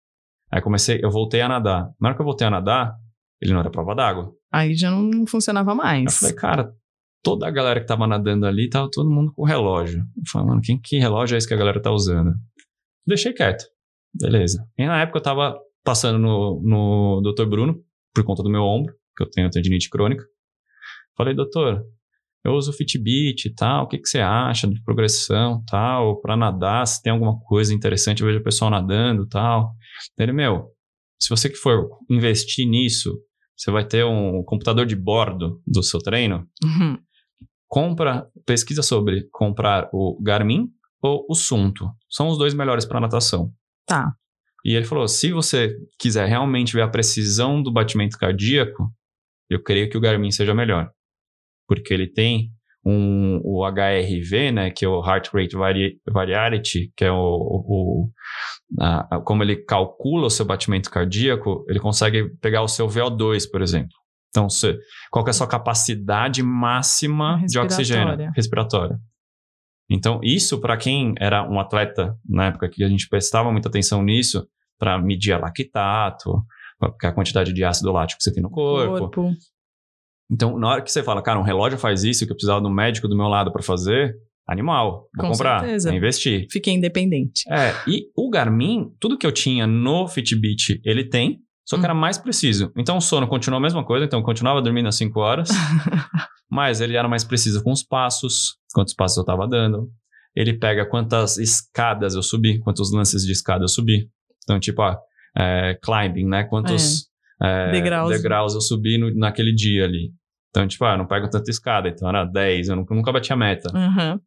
Aí 0.52 0.62
comecei, 0.62 1.00
eu 1.04 1.10
voltei 1.12 1.42
a 1.42 1.50
nadar. 1.50 1.90
Na 2.00 2.10
hora 2.10 2.16
que 2.16 2.22
eu 2.22 2.26
voltei 2.26 2.48
a 2.48 2.52
nadar, 2.52 2.96
ele 3.42 3.52
não 3.52 3.60
era 3.60 3.70
prova 3.70 3.96
d'água. 3.96 4.34
Aí 4.52 4.76
já 4.76 4.90
não 4.92 5.26
funcionava 5.28 5.72
Eu 5.72 5.76
mais. 5.76 6.18
falei, 6.18 6.36
cara, 6.36 6.74
toda 7.26 7.48
a 7.48 7.52
galera 7.52 7.82
que 7.82 7.88
tava 7.88 8.06
nadando 8.06 8.46
ali, 8.46 8.70
tava 8.70 8.88
todo 8.92 9.10
mundo 9.10 9.34
com 9.34 9.44
relógio. 9.44 10.06
Mano, 10.36 10.62
quem, 10.62 10.80
que 10.80 11.00
relógio 11.00 11.34
é 11.34 11.38
esse 11.40 11.48
que 11.48 11.56
a 11.56 11.58
galera 11.58 11.82
tá 11.82 11.92
usando? 11.92 12.36
Deixei 13.06 13.34
quieto. 13.34 13.66
Beleza. 14.14 14.64
E 14.78 14.86
na 14.86 15.02
época 15.02 15.18
eu 15.18 15.24
tava 15.24 15.58
passando 15.84 16.20
no, 16.20 16.62
no 16.64 17.22
Dr. 17.22 17.48
Bruno, 17.48 17.84
por 18.14 18.24
conta 18.24 18.44
do 18.44 18.50
meu 18.50 18.62
ombro, 18.62 18.94
que 19.18 19.24
eu 19.24 19.30
tenho 19.30 19.50
tendinite 19.50 19.90
crônica. 19.90 20.24
Falei, 21.18 21.34
doutor, 21.34 21.84
eu 22.44 22.54
uso 22.54 22.72
Fitbit 22.72 23.48
e 23.48 23.54
tal, 23.56 23.86
o 23.86 23.88
que, 23.88 23.98
que 23.98 24.08
você 24.08 24.20
acha 24.20 24.68
de 24.68 24.82
progressão 24.84 25.64
tal, 25.66 26.22
pra 26.22 26.38
nadar, 26.38 26.86
se 26.86 27.02
tem 27.02 27.12
alguma 27.12 27.40
coisa 27.40 27.74
interessante, 27.74 28.22
eu 28.22 28.28
vejo 28.28 28.40
o 28.40 28.44
pessoal 28.44 28.70
nadando 28.70 29.28
tal. 29.28 29.72
Ele, 30.16 30.32
meu, 30.32 30.68
se 31.20 31.30
você 31.30 31.50
que 31.50 31.56
for 31.56 31.90
investir 32.08 32.68
nisso, 32.68 33.18
você 33.58 33.72
vai 33.72 33.84
ter 33.84 34.06
um 34.06 34.44
computador 34.44 34.86
de 34.86 34.96
bordo 34.96 35.60
do 35.66 35.82
seu 35.82 36.00
treino, 36.00 36.48
Uhum. 36.64 36.98
Compra, 37.68 38.28
pesquisa 38.46 38.82
sobre 38.82 39.28
comprar 39.32 39.90
o 39.92 40.22
Garmin 40.22 40.68
ou 41.02 41.26
o 41.30 41.36
Sunto. 41.36 41.90
São 42.10 42.28
os 42.30 42.38
dois 42.38 42.54
melhores 42.54 42.86
para 42.86 43.00
natação. 43.00 43.52
Tá. 43.86 44.14
E 44.64 44.76
ele 44.76 44.86
falou: 44.86 45.08
se 45.08 45.32
você 45.32 45.76
quiser 46.00 46.28
realmente 46.28 46.74
ver 46.74 46.82
a 46.82 46.90
precisão 46.90 47.62
do 47.62 47.72
batimento 47.72 48.18
cardíaco, 48.18 48.92
eu 49.50 49.62
creio 49.62 49.90
que 49.90 49.98
o 49.98 50.02
Garmin 50.02 50.32
seja 50.32 50.56
melhor. 50.56 50.90
Porque 51.68 51.94
ele 51.94 52.08
tem 52.08 52.52
um, 52.86 53.40
o 53.44 53.66
HRV, 53.66 54.52
né, 54.52 54.72
que 54.72 54.86
é 54.86 54.88
o 54.88 55.04
Heart 55.04 55.30
Rate 55.34 55.56
Vari 55.56 56.00
Variability, 56.08 56.92
que 56.96 57.04
é 57.04 57.12
o, 57.12 57.18
o 57.18 58.10
a, 58.80 59.16
a, 59.16 59.22
como 59.22 59.44
ele 59.44 59.56
calcula 59.56 60.28
o 60.28 60.30
seu 60.30 60.46
batimento 60.46 60.90
cardíaco, 60.90 61.66
ele 61.68 61.80
consegue 61.80 62.30
pegar 62.42 62.62
o 62.62 62.68
seu 62.68 62.88
VO2, 62.88 63.50
por 63.50 63.62
exemplo. 63.62 63.96
Então, 64.36 64.50
se, 64.50 64.78
qual 65.10 65.26
é 65.26 65.30
a 65.30 65.34
sua 65.34 65.48
capacidade 65.48 66.44
máxima 66.44 67.42
de 67.48 67.58
oxigênio 67.58 68.30
respiratória? 68.36 69.00
Então, 69.90 70.20
isso 70.22 70.60
para 70.60 70.76
quem 70.76 71.16
era 71.18 71.50
um 71.50 71.58
atleta 71.58 72.18
na 72.28 72.48
época 72.48 72.68
que 72.68 72.84
a 72.84 72.90
gente 72.90 73.08
prestava 73.08 73.50
muita 73.50 73.70
atenção 73.70 74.04
nisso, 74.04 74.46
para 74.78 74.98
medir 75.02 75.32
a 75.32 75.38
lactato, 75.38 76.44
a 77.02 77.12
quantidade 77.14 77.54
de 77.54 77.64
ácido 77.64 77.94
lático 77.94 78.18
que 78.18 78.26
você 78.26 78.34
tem 78.34 78.44
no 78.44 78.50
corpo. 78.50 79.10
corpo. 79.10 79.32
Então, 80.30 80.60
na 80.60 80.68
hora 80.68 80.82
que 80.82 80.92
você 80.92 81.02
fala, 81.02 81.22
cara, 81.22 81.40
um 81.40 81.44
relógio 81.44 81.78
faz 81.78 82.04
isso 82.04 82.26
que 82.26 82.32
eu 82.34 82.36
precisava 82.36 82.60
de 82.60 82.68
um 82.68 82.74
médico 82.74 83.08
do 83.08 83.16
meu 83.16 83.28
lado 83.28 83.54
para 83.54 83.64
fazer, 83.64 84.18
animal, 84.46 85.08
vou 85.16 85.26
Com 85.26 85.32
comprar, 85.32 85.62
certeza. 85.62 85.90
vou 85.90 85.98
investir. 85.98 86.48
Fiquei 86.52 86.74
independente. 86.74 87.44
É, 87.50 87.74
e 87.88 88.10
o 88.18 88.30
Garmin, 88.30 88.92
tudo 89.00 89.18
que 89.18 89.26
eu 89.26 89.32
tinha 89.32 89.66
no 89.66 90.08
Fitbit, 90.08 90.82
ele 90.84 91.08
tem, 91.08 91.40
só 91.66 91.78
que 91.78 91.82
hum. 91.82 91.86
era 91.86 91.94
mais 91.94 92.18
preciso. 92.18 92.72
Então 92.78 92.98
o 92.98 93.02
sono 93.02 93.28
continuou 93.28 93.58
a 93.58 93.62
mesma 93.62 93.84
coisa, 93.84 94.06
então 94.06 94.20
eu 94.20 94.24
continuava 94.24 94.62
dormindo 94.62 94.88
às 94.88 94.96
5 94.96 95.20
horas, 95.20 95.50
mas 96.50 96.80
ele 96.80 96.96
era 96.96 97.08
mais 97.08 97.24
preciso 97.24 97.64
com 97.64 97.72
os 97.72 97.84
passos, 97.84 98.58
quantos 98.74 98.94
passos 98.94 99.18
eu 99.18 99.22
estava 99.22 99.48
dando. 99.48 99.90
Ele 100.36 100.54
pega 100.54 100.86
quantas 100.86 101.38
escadas 101.38 102.14
eu 102.14 102.22
subi, 102.22 102.60
quantos 102.60 102.92
lances 102.94 103.26
de 103.26 103.32
escada 103.32 103.64
eu 103.64 103.70
subi. 103.70 104.10
Então, 104.44 104.60
tipo, 104.60 104.82
ó, 104.82 104.96
é, 105.36 105.78
climbing, 105.82 106.28
né? 106.28 106.44
Quantos 106.44 107.10
é. 107.42 107.68
É, 107.68 107.72
degraus. 107.72 108.10
degraus. 108.10 108.54
eu 108.54 108.62
subi 108.62 108.98
no, 108.98 109.14
naquele 109.16 109.54
dia 109.54 109.86
ali. 109.86 110.12
Então, 110.50 110.68
tipo, 110.68 110.86
ah, 110.86 110.94
eu 110.94 110.98
não 111.00 111.08
pego 111.08 111.30
tanta 111.30 111.50
escada, 111.50 111.90
então 111.90 112.08
era 112.08 112.24
10, 112.24 112.70
eu 112.70 112.76
nunca, 112.76 112.96
nunca 112.96 113.12
bati 113.12 113.34
a 113.34 113.36
meta. 113.36 113.70
Uhum. 113.76 114.20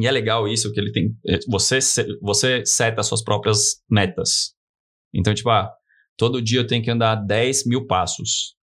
E 0.00 0.06
é 0.06 0.10
legal 0.10 0.46
isso, 0.46 0.72
que 0.72 0.78
ele 0.78 0.92
tem. 0.92 1.16
É, 1.26 1.38
você, 1.48 1.78
você 2.20 2.64
seta 2.64 3.00
as 3.00 3.06
suas 3.06 3.22
próprias 3.22 3.82
metas. 3.90 4.54
Então, 5.12 5.34
tipo, 5.34 5.50
ah, 5.50 5.72
todo 6.16 6.42
dia 6.42 6.60
eu 6.60 6.66
tenho 6.66 6.82
que 6.82 6.90
andar 6.90 7.14
10 7.16 7.66
mil 7.66 7.86
passos, 7.86 8.54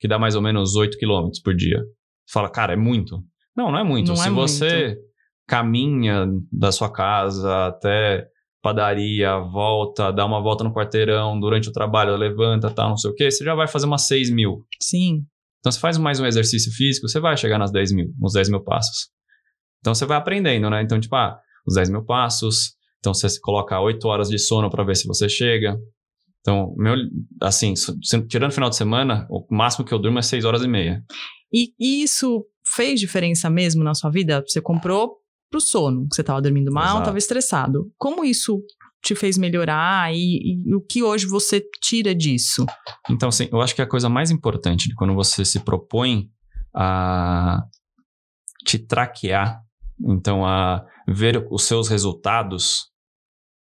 que 0.00 0.08
dá 0.08 0.18
mais 0.18 0.34
ou 0.34 0.42
menos 0.42 0.74
8 0.74 0.98
quilômetros 0.98 1.40
por 1.40 1.54
dia. 1.54 1.78
Você 1.78 2.32
fala, 2.32 2.50
cara, 2.50 2.72
é 2.72 2.76
muito. 2.76 3.22
Não, 3.56 3.70
não 3.70 3.78
é 3.78 3.84
muito. 3.84 4.08
Não 4.08 4.16
Se 4.16 4.28
é 4.28 4.30
você 4.30 4.86
muito. 4.86 5.00
caminha 5.46 6.26
da 6.52 6.70
sua 6.72 6.92
casa 6.92 7.66
até 7.66 8.26
padaria, 8.62 9.38
volta, 9.38 10.10
dá 10.12 10.26
uma 10.26 10.42
volta 10.42 10.64
no 10.64 10.74
quarteirão 10.74 11.38
durante 11.38 11.68
o 11.68 11.72
trabalho, 11.72 12.16
levanta, 12.16 12.68
tal, 12.68 12.90
não 12.90 12.96
sei 12.96 13.10
o 13.10 13.14
quê, 13.14 13.30
você 13.30 13.44
já 13.44 13.54
vai 13.54 13.68
fazer 13.68 13.86
umas 13.86 14.02
6 14.02 14.28
mil. 14.30 14.66
Sim. 14.82 15.24
Então, 15.60 15.70
você 15.70 15.78
faz 15.78 15.96
mais 15.98 16.18
um 16.18 16.26
exercício 16.26 16.72
físico, 16.72 17.08
você 17.08 17.20
vai 17.20 17.36
chegar 17.36 17.58
nas 17.58 17.70
10 17.70 17.92
mil, 17.92 18.12
nos 18.18 18.32
10 18.32 18.50
mil 18.50 18.62
passos. 18.62 19.08
Então 19.80 19.94
você 19.94 20.04
vai 20.04 20.16
aprendendo, 20.16 20.68
né? 20.68 20.82
Então, 20.82 20.98
tipo, 20.98 21.14
ah, 21.14 21.38
os 21.66 21.74
10 21.74 21.90
mil 21.90 22.04
passos. 22.04 22.74
Então 22.98 23.14
você 23.14 23.28
coloca 23.40 23.80
8 23.80 24.04
horas 24.08 24.28
de 24.28 24.38
sono 24.38 24.68
para 24.68 24.82
ver 24.82 24.96
se 24.96 25.06
você 25.06 25.28
chega. 25.28 25.78
Então, 26.46 26.72
meu, 26.76 26.94
assim, 27.42 27.74
tirando 28.28 28.52
o 28.52 28.54
final 28.54 28.70
de 28.70 28.76
semana, 28.76 29.26
o 29.28 29.44
máximo 29.50 29.84
que 29.84 29.92
eu 29.92 29.98
durmo 29.98 30.20
é 30.20 30.22
6 30.22 30.44
horas 30.44 30.62
e 30.62 30.68
meia. 30.68 31.04
E, 31.52 31.72
e 31.76 32.04
isso 32.04 32.46
fez 32.64 33.00
diferença 33.00 33.50
mesmo 33.50 33.82
na 33.82 33.94
sua 33.94 34.10
vida? 34.10 34.44
Você 34.46 34.60
comprou 34.60 35.16
pro 35.50 35.60
sono, 35.60 36.06
que 36.08 36.14
você 36.14 36.20
estava 36.20 36.40
dormindo 36.40 36.72
mal, 36.72 37.00
estava 37.00 37.18
estressado. 37.18 37.90
Como 37.98 38.24
isso 38.24 38.62
te 39.02 39.16
fez 39.16 39.36
melhorar 39.36 40.14
e, 40.14 40.62
e, 40.64 40.74
o 40.74 40.80
que 40.80 41.02
hoje 41.02 41.26
você 41.26 41.60
tira 41.82 42.14
disso? 42.14 42.64
Então, 43.10 43.28
assim, 43.28 43.48
eu 43.50 43.60
acho 43.60 43.74
que 43.74 43.82
a 43.82 43.88
coisa 43.88 44.08
mais 44.08 44.30
importante 44.30 44.88
de 44.88 44.94
quando 44.94 45.14
você 45.14 45.44
se 45.44 45.58
propõe 45.60 46.30
a 46.72 47.64
te 48.64 48.78
traquear 48.78 49.66
então, 50.00 50.44
a 50.44 50.84
ver 51.08 51.46
os 51.50 51.64
seus 51.64 51.88
resultados 51.88 52.90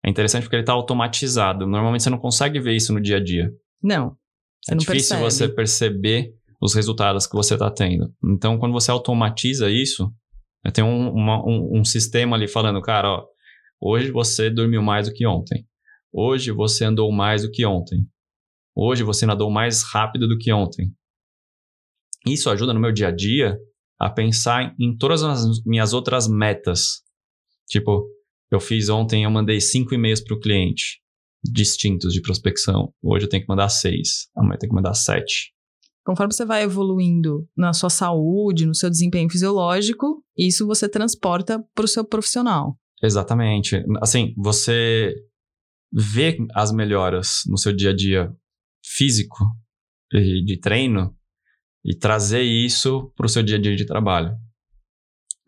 é 0.09 0.11
interessante 0.11 0.45
porque 0.45 0.57
ele 0.57 0.62
está 0.62 0.73
automatizado. 0.73 1.67
Normalmente 1.67 2.03
você 2.03 2.11
não 2.11 2.19
consegue 2.19 2.59
ver 2.59 2.75
isso 2.75 2.93
no 2.93 3.00
dia 3.00 3.19
a 3.19 3.23
dia. 3.23 3.53
Não. 3.83 4.17
é 4.69 4.75
difícil 4.75 5.17
percebe. 5.17 5.23
você 5.23 5.49
perceber 5.49 6.35
os 6.61 6.75
resultados 6.75 7.27
que 7.27 7.35
você 7.35 7.55
está 7.55 7.71
tendo. 7.71 8.12
Então, 8.25 8.59
quando 8.59 8.73
você 8.73 8.91
automatiza 8.91 9.71
isso, 9.71 10.12
tem 10.73 10.83
um, 10.83 11.11
uma, 11.12 11.47
um, 11.47 11.79
um, 11.79 11.85
sistema 11.85 12.37
ali 12.37 12.49
falando, 12.49 12.81
cara, 12.81 13.09
ó, 13.09 13.27
hoje 13.81 14.11
você 14.11 14.50
dormiu 14.50 14.83
mais 14.83 15.09
do 15.09 15.15
que 15.15 15.27
ontem. 15.27 15.67
Hoje 16.12 16.50
você 16.50 16.85
andou 16.85 17.12
mais 17.12 17.43
do 17.43 17.50
que 17.50 17.65
ontem. 17.65 18.05
Hoje 18.75 19.05
você 19.05 19.27
nadou 19.27 19.50
mais 19.50 19.83
rápido 19.83 20.27
do 20.27 20.38
que 20.38 20.50
ontem. 20.53 20.91
Isso 22.27 22.50
ajuda 22.50 22.73
no 22.73 22.81
meu 22.81 22.93
dia 22.93 23.09
a 23.09 23.12
dia 23.12 23.59
a 24.00 24.09
pensar 24.09 24.75
em 24.81 24.97
todas 24.97 25.23
as 25.23 25.62
minhas 25.65 25.93
outras 25.93 26.27
metas. 26.27 27.03
Tipo, 27.69 28.09
eu 28.50 28.61
fiz 28.61 28.88
ontem, 28.88 29.25
eu 29.25 29.31
mandei 29.31 29.61
cinco 29.61 29.95
e-mails 29.95 30.21
para 30.21 30.35
o 30.35 30.40
cliente 30.40 31.00
distintos 31.43 32.12
de 32.12 32.21
prospecção. 32.21 32.93
Hoje 33.02 33.26
eu 33.26 33.28
tenho 33.28 33.43
que 33.43 33.49
mandar 33.49 33.69
seis, 33.69 34.28
amanhã 34.37 34.55
eu 34.55 34.59
tenho 34.59 34.71
que 34.71 34.76
mandar 34.76 34.95
sete. 34.95 35.55
Conforme 36.05 36.33
você 36.33 36.45
vai 36.45 36.62
evoluindo 36.62 37.47
na 37.57 37.73
sua 37.73 37.90
saúde, 37.90 38.67
no 38.67 38.75
seu 38.75 38.88
desempenho 38.88 39.31
fisiológico, 39.31 40.25
isso 40.37 40.67
você 40.67 40.88
transporta 40.88 41.62
para 41.75 41.85
o 41.85 41.88
seu 41.88 42.05
profissional. 42.05 42.78
Exatamente. 43.02 43.85
Assim, 44.00 44.35
você 44.37 45.14
vê 45.93 46.38
as 46.55 46.73
melhoras 46.73 47.43
no 47.47 47.59
seu 47.59 47.75
dia 47.75 47.90
a 47.90 47.95
dia 47.95 48.33
físico 48.85 49.45
e 50.12 50.43
de 50.45 50.59
treino 50.59 51.14
e 51.85 51.95
trazer 51.95 52.43
isso 52.43 53.12
para 53.14 53.26
o 53.26 53.28
seu 53.28 53.43
dia 53.43 53.57
a 53.57 53.61
dia 53.61 53.76
de 53.76 53.87
trabalho. 53.87 54.35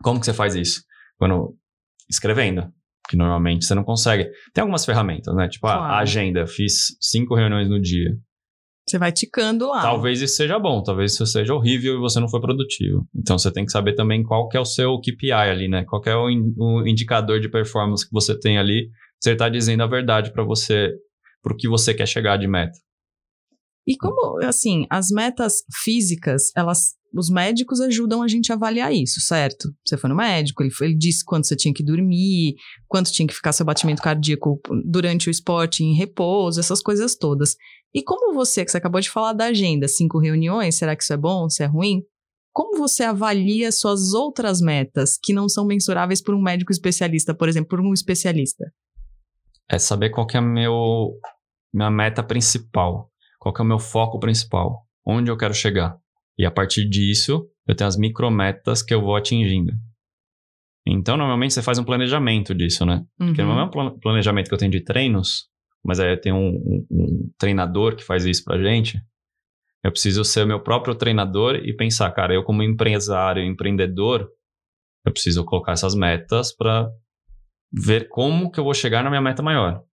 Como 0.03 0.19
que 0.19 0.25
você 0.25 0.33
faz 0.33 0.55
isso? 0.55 0.83
Quando 1.17 1.57
escrevendo, 2.09 2.71
que 3.11 3.17
normalmente 3.17 3.65
você 3.65 3.75
não 3.75 3.83
consegue. 3.83 4.29
Tem 4.53 4.61
algumas 4.61 4.85
ferramentas, 4.85 5.35
né? 5.35 5.49
Tipo 5.49 5.67
claro. 5.67 5.81
a 5.81 5.99
agenda, 5.99 6.47
fiz 6.47 6.95
cinco 7.01 7.35
reuniões 7.35 7.69
no 7.69 7.79
dia. 7.79 8.09
Você 8.87 8.97
vai 8.97 9.11
ticando 9.11 9.67
lá. 9.67 9.81
Talvez 9.81 10.21
isso 10.21 10.35
seja 10.35 10.57
bom, 10.57 10.81
talvez 10.81 11.13
isso 11.13 11.25
seja 11.25 11.53
horrível 11.53 11.95
e 11.95 11.99
você 11.99 12.19
não 12.21 12.29
foi 12.29 12.39
produtivo. 12.39 13.05
Então 13.13 13.37
você 13.37 13.51
tem 13.51 13.65
que 13.65 13.71
saber 13.71 13.95
também 13.95 14.23
qual 14.23 14.47
que 14.47 14.55
é 14.55 14.59
o 14.59 14.65
seu 14.65 14.97
KPI 14.99 15.31
ali, 15.31 15.67
né? 15.67 15.83
Qual 15.83 16.01
é 16.05 16.15
o, 16.15 16.29
in, 16.29 16.53
o 16.57 16.87
indicador 16.87 17.39
de 17.39 17.49
performance 17.49 18.07
que 18.07 18.13
você 18.13 18.37
tem 18.39 18.57
ali. 18.57 18.89
Você 19.19 19.33
está 19.33 19.49
dizendo 19.49 19.83
a 19.83 19.87
verdade 19.87 20.31
para 20.31 20.43
você, 20.43 20.93
para 21.43 21.53
o 21.53 21.55
que 21.55 21.67
você 21.67 21.93
quer 21.93 22.07
chegar 22.07 22.37
de 22.37 22.47
meta. 22.47 22.77
E 23.87 23.97
como, 23.97 24.43
assim, 24.43 24.85
as 24.89 25.09
metas 25.09 25.63
físicas, 25.83 26.51
elas, 26.55 26.93
os 27.13 27.29
médicos 27.29 27.81
ajudam 27.81 28.21
a 28.21 28.27
gente 28.27 28.51
a 28.51 28.55
avaliar 28.55 28.93
isso, 28.93 29.19
certo? 29.19 29.73
Você 29.85 29.97
foi 29.97 30.09
no 30.09 30.15
médico, 30.15 30.61
ele, 30.61 30.71
ele 30.81 30.95
disse 30.95 31.25
quanto 31.25 31.47
você 31.47 31.55
tinha 31.55 31.73
que 31.73 31.83
dormir, 31.83 32.55
quanto 32.87 33.11
tinha 33.11 33.27
que 33.27 33.33
ficar 33.33 33.53
seu 33.53 33.65
batimento 33.65 34.01
cardíaco 34.01 34.61
durante 34.85 35.29
o 35.29 35.31
esporte 35.31 35.83
em 35.83 35.95
repouso, 35.95 36.59
essas 36.59 36.81
coisas 36.81 37.15
todas. 37.15 37.55
E 37.93 38.03
como 38.03 38.33
você, 38.33 38.63
que 38.63 38.71
você 38.71 38.77
acabou 38.77 39.01
de 39.01 39.09
falar 39.09 39.33
da 39.33 39.45
agenda, 39.45 39.87
cinco 39.87 40.19
reuniões, 40.19 40.75
será 40.75 40.95
que 40.95 41.03
isso 41.03 41.13
é 41.13 41.17
bom, 41.17 41.49
se 41.49 41.63
é 41.63 41.65
ruim? 41.65 42.01
Como 42.53 42.77
você 42.77 43.03
avalia 43.03 43.71
suas 43.71 44.13
outras 44.13 44.61
metas 44.61 45.17
que 45.21 45.33
não 45.33 45.49
são 45.49 45.65
mensuráveis 45.65 46.21
por 46.21 46.35
um 46.35 46.41
médico 46.41 46.71
especialista, 46.71 47.33
por 47.33 47.49
exemplo, 47.49 47.69
por 47.69 47.81
um 47.81 47.93
especialista? 47.93 48.71
É 49.69 49.79
saber 49.79 50.09
qual 50.09 50.27
é 50.33 50.37
a 50.37 50.41
meu, 50.41 51.17
minha 51.73 51.89
meta 51.89 52.21
principal. 52.21 53.10
Qual 53.41 53.55
é 53.57 53.61
o 53.63 53.65
meu 53.65 53.79
foco 53.79 54.19
principal? 54.19 54.85
Onde 55.03 55.31
eu 55.31 55.35
quero 55.35 55.51
chegar? 55.55 55.97
E 56.37 56.45
a 56.45 56.51
partir 56.51 56.87
disso, 56.87 57.49
eu 57.67 57.75
tenho 57.75 57.87
as 57.87 57.97
micrometas 57.97 58.83
que 58.83 58.93
eu 58.93 59.01
vou 59.01 59.15
atingindo. 59.15 59.73
Então, 60.85 61.17
normalmente 61.17 61.55
você 61.55 61.61
faz 61.63 61.79
um 61.79 61.83
planejamento 61.83 62.53
disso, 62.53 62.85
né? 62.85 63.03
Uhum. 63.19 63.27
Porque 63.27 63.41
não 63.41 63.59
é 63.59 63.63
um 63.63 63.99
planejamento 63.99 64.47
que 64.47 64.53
eu 64.53 64.59
tenho 64.59 64.71
de 64.71 64.81
treinos, 64.81 65.47
mas 65.83 65.99
aí 65.99 66.11
eu 66.11 66.21
tenho 66.21 66.35
um, 66.35 66.49
um, 66.49 66.87
um 66.91 67.31
treinador 67.39 67.95
que 67.95 68.03
faz 68.03 68.25
isso 68.25 68.43
pra 68.43 68.61
gente. 68.61 69.01
Eu 69.83 69.91
preciso 69.91 70.23
ser 70.23 70.43
o 70.43 70.47
meu 70.47 70.59
próprio 70.59 70.93
treinador 70.93 71.55
e 71.55 71.75
pensar, 71.75 72.11
cara, 72.11 72.35
eu 72.35 72.43
como 72.43 72.61
empresário, 72.61 73.43
empreendedor, 73.43 74.29
eu 75.03 75.11
preciso 75.11 75.43
colocar 75.45 75.71
essas 75.71 75.95
metas 75.95 76.55
para 76.55 76.87
ver 77.73 78.07
como 78.07 78.51
que 78.51 78.59
eu 78.59 78.63
vou 78.63 78.75
chegar 78.75 79.03
na 79.03 79.09
minha 79.09 79.21
meta 79.21 79.41
maior. 79.41 79.83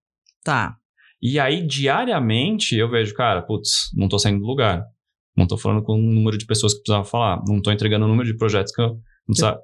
Tá. 0.43 0.78
E 1.21 1.39
aí, 1.39 1.65
diariamente, 1.65 2.75
eu 2.75 2.89
vejo, 2.89 3.13
cara, 3.13 3.41
putz, 3.41 3.89
não 3.95 4.07
tô 4.07 4.17
saindo 4.17 4.39
do 4.39 4.45
lugar. 4.45 4.83
Não 5.35 5.47
tô 5.47 5.57
falando 5.57 5.83
com 5.83 5.93
o 5.93 6.13
número 6.13 6.37
de 6.37 6.45
pessoas 6.45 6.73
que 6.73 6.81
precisava 6.81 7.05
falar. 7.05 7.41
Não 7.47 7.61
tô 7.61 7.71
entregando 7.71 8.05
o 8.05 8.07
número 8.07 8.29
de 8.29 8.37
projetos 8.37 8.73
que 8.73 8.81
eu, 8.81 8.99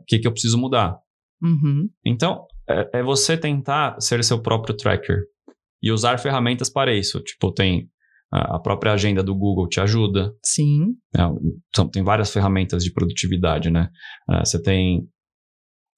que, 0.08 0.20
que 0.20 0.28
eu 0.28 0.32
preciso 0.32 0.58
mudar. 0.58 0.98
Uhum. 1.42 1.90
Então, 2.06 2.46
é, 2.70 3.00
é, 3.00 3.04
você 3.04 3.38
tentar 3.38 4.00
ser 4.00 4.24
seu 4.24 4.42
próprio 4.42 4.76
tracker 4.76 5.24
e 5.82 5.92
usar 5.92 6.18
ferramentas 6.18 6.70
para 6.70 6.94
isso. 6.94 7.20
Tipo, 7.22 7.52
tem 7.52 7.90
a 8.32 8.60
própria 8.60 8.92
agenda 8.92 9.24
do 9.24 9.36
Google 9.36 9.68
te 9.68 9.80
ajuda. 9.80 10.34
Sim. 10.44 10.96
É, 11.16 11.22
então, 11.70 11.88
tem 11.90 12.04
várias 12.04 12.32
ferramentas 12.32 12.84
de 12.84 12.92
produtividade, 12.92 13.70
né? 13.70 13.90
Uh, 14.30 14.46
você 14.46 14.62
tem 14.62 15.08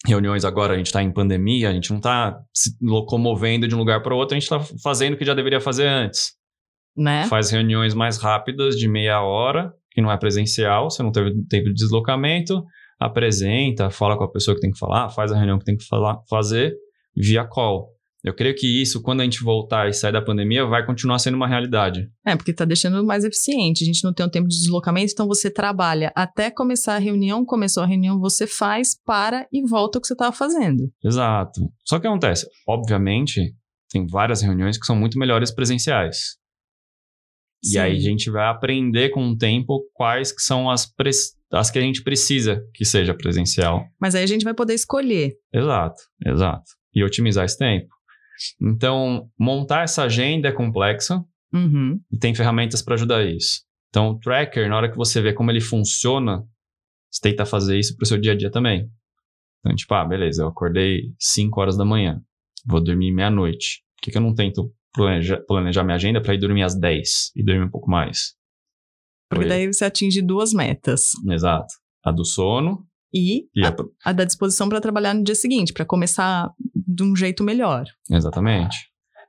reuniões 0.05 0.45
agora, 0.45 0.73
a 0.73 0.77
gente 0.77 0.87
está 0.87 1.01
em 1.01 1.11
pandemia, 1.11 1.69
a 1.69 1.73
gente 1.73 1.89
não 1.89 1.97
está 1.97 2.39
se 2.53 2.77
locomovendo 2.81 3.67
de 3.67 3.75
um 3.75 3.79
lugar 3.79 4.01
para 4.01 4.15
outro, 4.15 4.35
a 4.35 4.39
gente 4.39 4.51
está 4.51 4.59
fazendo 4.81 5.13
o 5.13 5.17
que 5.17 5.25
já 5.25 5.33
deveria 5.33 5.59
fazer 5.59 5.87
antes. 5.87 6.33
Né? 6.95 7.25
Faz 7.25 7.51
reuniões 7.51 7.93
mais 7.93 8.17
rápidas, 8.17 8.77
de 8.77 8.87
meia 8.87 9.21
hora, 9.21 9.73
que 9.91 10.01
não 10.01 10.11
é 10.11 10.17
presencial, 10.17 10.89
você 10.89 11.01
não 11.01 11.11
teve 11.11 11.31
tempo 11.47 11.65
de 11.65 11.73
deslocamento, 11.73 12.63
apresenta, 12.99 13.89
fala 13.89 14.17
com 14.17 14.23
a 14.23 14.31
pessoa 14.31 14.55
que 14.55 14.61
tem 14.61 14.71
que 14.71 14.79
falar, 14.79 15.09
faz 15.09 15.31
a 15.31 15.35
reunião 15.35 15.59
que 15.59 15.65
tem 15.65 15.77
que 15.77 15.85
falar, 15.85 16.17
fazer 16.29 16.75
via 17.15 17.45
call. 17.45 17.96
Eu 18.27 18.33
creio 18.33 18.53
que 18.53 18.81
isso, 18.81 19.01
quando 19.01 19.21
a 19.21 19.23
gente 19.23 19.41
voltar 19.41 19.87
e 19.87 19.93
sair 19.93 20.11
da 20.11 20.21
pandemia, 20.21 20.65
vai 20.65 20.85
continuar 20.85 21.17
sendo 21.17 21.35
uma 21.35 21.47
realidade. 21.47 22.09
É, 22.25 22.35
porque 22.35 22.51
está 22.51 22.65
deixando 22.65 23.01
mais 23.05 23.23
eficiente. 23.23 23.83
A 23.83 23.87
gente 23.87 24.03
não 24.03 24.13
tem 24.13 24.25
um 24.25 24.29
tempo 24.29 24.49
de 24.49 24.57
deslocamento, 24.57 25.13
então 25.13 25.25
você 25.27 25.49
trabalha 25.49 26.11
até 26.13 26.51
começar 26.51 26.95
a 26.95 26.99
reunião, 26.99 27.45
começou 27.45 27.83
a 27.83 27.85
reunião, 27.85 28.19
você 28.19 28.45
faz, 28.45 28.99
para 29.05 29.47
e 29.49 29.65
volta 29.65 29.97
o 29.97 30.01
que 30.01 30.07
você 30.07 30.13
estava 30.13 30.35
fazendo. 30.35 30.91
Exato. 31.01 31.71
Só 31.85 31.99
que 31.99 32.07
acontece, 32.07 32.45
obviamente, 32.67 33.55
tem 33.89 34.05
várias 34.05 34.41
reuniões 34.41 34.77
que 34.77 34.85
são 34.85 34.95
muito 34.95 35.17
melhores 35.17 35.49
presenciais. 35.49 36.35
Sim. 37.63 37.75
E 37.75 37.79
aí 37.79 37.95
a 37.95 38.01
gente 38.01 38.29
vai 38.29 38.47
aprender 38.47 39.09
com 39.09 39.25
o 39.29 39.37
tempo 39.37 39.85
quais 39.93 40.33
que 40.33 40.41
são 40.41 40.69
as, 40.69 40.85
as 41.53 41.71
que 41.71 41.79
a 41.79 41.81
gente 41.81 42.03
precisa 42.03 42.61
que 42.73 42.83
seja 42.83 43.13
presencial. 43.13 43.85
Mas 43.99 44.15
aí 44.15 44.23
a 44.23 44.27
gente 44.27 44.43
vai 44.43 44.53
poder 44.53 44.73
escolher. 44.73 45.37
Exato, 45.53 46.01
exato. 46.25 46.65
E 46.93 47.03
otimizar 47.05 47.45
esse 47.45 47.57
tempo. 47.57 47.96
Então, 48.61 49.29
montar 49.37 49.83
essa 49.83 50.03
agenda 50.03 50.47
é 50.47 50.51
complexo 50.51 51.25
uhum. 51.53 51.99
e 52.11 52.17
tem 52.17 52.33
ferramentas 52.35 52.81
para 52.81 52.95
ajudar 52.95 53.25
isso. 53.25 53.61
Então, 53.89 54.09
o 54.09 54.19
tracker, 54.19 54.69
na 54.69 54.77
hora 54.77 54.91
que 54.91 54.97
você 54.97 55.21
vê 55.21 55.33
como 55.33 55.49
ele 55.49 55.61
funciona, 55.61 56.43
você 57.09 57.21
tenta 57.21 57.45
fazer 57.45 57.77
isso 57.77 57.95
para 57.95 58.03
o 58.03 58.07
seu 58.07 58.17
dia 58.17 58.33
a 58.33 58.35
dia 58.35 58.51
também. 58.51 58.89
Então, 59.59 59.75
tipo, 59.75 59.93
ah, 59.93 60.05
beleza, 60.05 60.43
eu 60.43 60.47
acordei 60.47 61.13
5 61.19 61.59
horas 61.59 61.77
da 61.77 61.85
manhã, 61.85 62.21
vou 62.65 62.81
dormir 62.81 63.11
meia-noite. 63.11 63.83
Por 63.95 64.03
que, 64.03 64.11
que 64.11 64.17
eu 64.17 64.21
não 64.21 64.35
tento 64.35 64.71
planejar, 64.93 65.41
planejar 65.47 65.83
minha 65.83 65.95
agenda 65.95 66.21
para 66.21 66.33
ir 66.33 66.37
dormir 66.37 66.63
às 66.63 66.77
10 66.77 67.31
e 67.35 67.43
dormir 67.43 67.63
um 67.63 67.69
pouco 67.69 67.89
mais? 67.89 68.35
Porque 69.29 69.45
Foi. 69.45 69.49
daí 69.49 69.67
você 69.67 69.85
atinge 69.85 70.21
duas 70.21 70.53
metas. 70.53 71.11
Exato. 71.29 71.73
A 72.03 72.11
do 72.11 72.23
sono 72.23 72.87
e, 73.13 73.47
e 73.55 73.65
a, 73.65 73.75
a, 74.05 74.13
da 74.13 74.23
disposição 74.23 74.69
para 74.69 74.81
trabalhar 74.81 75.13
no 75.13 75.23
dia 75.23 75.35
seguinte, 75.35 75.73
para 75.73 75.85
começar 75.85 76.49
de 76.97 77.03
um 77.03 77.15
jeito 77.15 77.43
melhor. 77.43 77.85
Exatamente. 78.09 78.75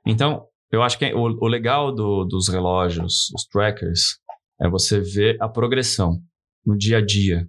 Então, 0.05 0.45
eu 0.71 0.81
acho 0.81 0.97
que 0.97 1.13
o, 1.13 1.21
o 1.21 1.47
legal 1.47 1.93
do, 1.93 2.25
dos 2.25 2.49
relógios, 2.49 3.29
os 3.35 3.45
trackers, 3.45 4.17
é 4.59 4.67
você 4.69 4.99
ver 4.99 5.37
a 5.41 5.47
progressão 5.47 6.19
no 6.65 6.75
dia 6.77 6.97
a 6.97 7.05
dia. 7.05 7.47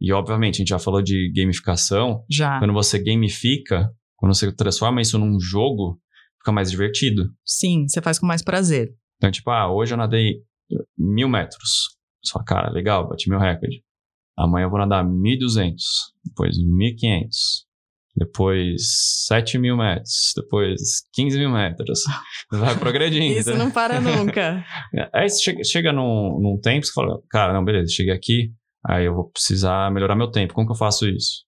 E, 0.00 0.12
obviamente, 0.12 0.56
a 0.56 0.58
gente 0.58 0.68
já 0.68 0.78
falou 0.78 1.00
de 1.00 1.32
gamificação. 1.34 2.24
Já. 2.28 2.58
Quando 2.58 2.72
você 2.72 3.02
gamifica, 3.02 3.90
quando 4.16 4.34
você 4.34 4.52
transforma 4.52 5.00
isso 5.00 5.18
num 5.18 5.38
jogo, 5.38 6.00
fica 6.38 6.52
mais 6.52 6.70
divertido. 6.70 7.30
Sim, 7.44 7.86
você 7.86 8.00
faz 8.02 8.18
com 8.18 8.26
mais 8.26 8.42
prazer. 8.42 8.94
Então, 9.16 9.30
tipo, 9.30 9.50
ah, 9.50 9.72
hoje 9.72 9.94
eu 9.94 9.98
nadei 9.98 10.42
mil 10.98 11.28
metros. 11.28 11.96
Só, 12.24 12.42
cara, 12.42 12.70
legal, 12.70 13.08
bati 13.08 13.28
meu 13.28 13.38
recorde. 13.38 13.82
Amanhã 14.36 14.64
eu 14.64 14.70
vou 14.70 14.78
nadar 14.78 15.04
1.200, 15.04 15.74
depois 16.24 16.56
1.500, 16.56 17.66
depois 18.20 19.26
7 19.28 19.56
mil 19.56 19.78
metros, 19.78 20.34
depois 20.36 20.78
15 21.14 21.38
mil 21.38 21.50
metros. 21.50 22.00
Vai 22.52 22.78
progredindo. 22.78 23.38
Isso 23.38 23.56
não 23.56 23.70
para 23.70 23.98
nunca. 23.98 24.62
Aí 25.14 25.26
você 25.26 25.42
chega, 25.42 25.64
chega 25.64 25.92
num, 25.92 26.38
num 26.38 26.60
tempo, 26.60 26.84
você 26.84 26.92
fala, 26.92 27.18
cara, 27.30 27.54
não, 27.54 27.64
beleza, 27.64 27.90
cheguei 27.90 28.12
aqui, 28.12 28.52
aí 28.86 29.06
eu 29.06 29.14
vou 29.14 29.30
precisar 29.30 29.90
melhorar 29.90 30.14
meu 30.14 30.30
tempo. 30.30 30.52
Como 30.52 30.66
que 30.66 30.72
eu 30.72 30.76
faço 30.76 31.08
isso? 31.08 31.46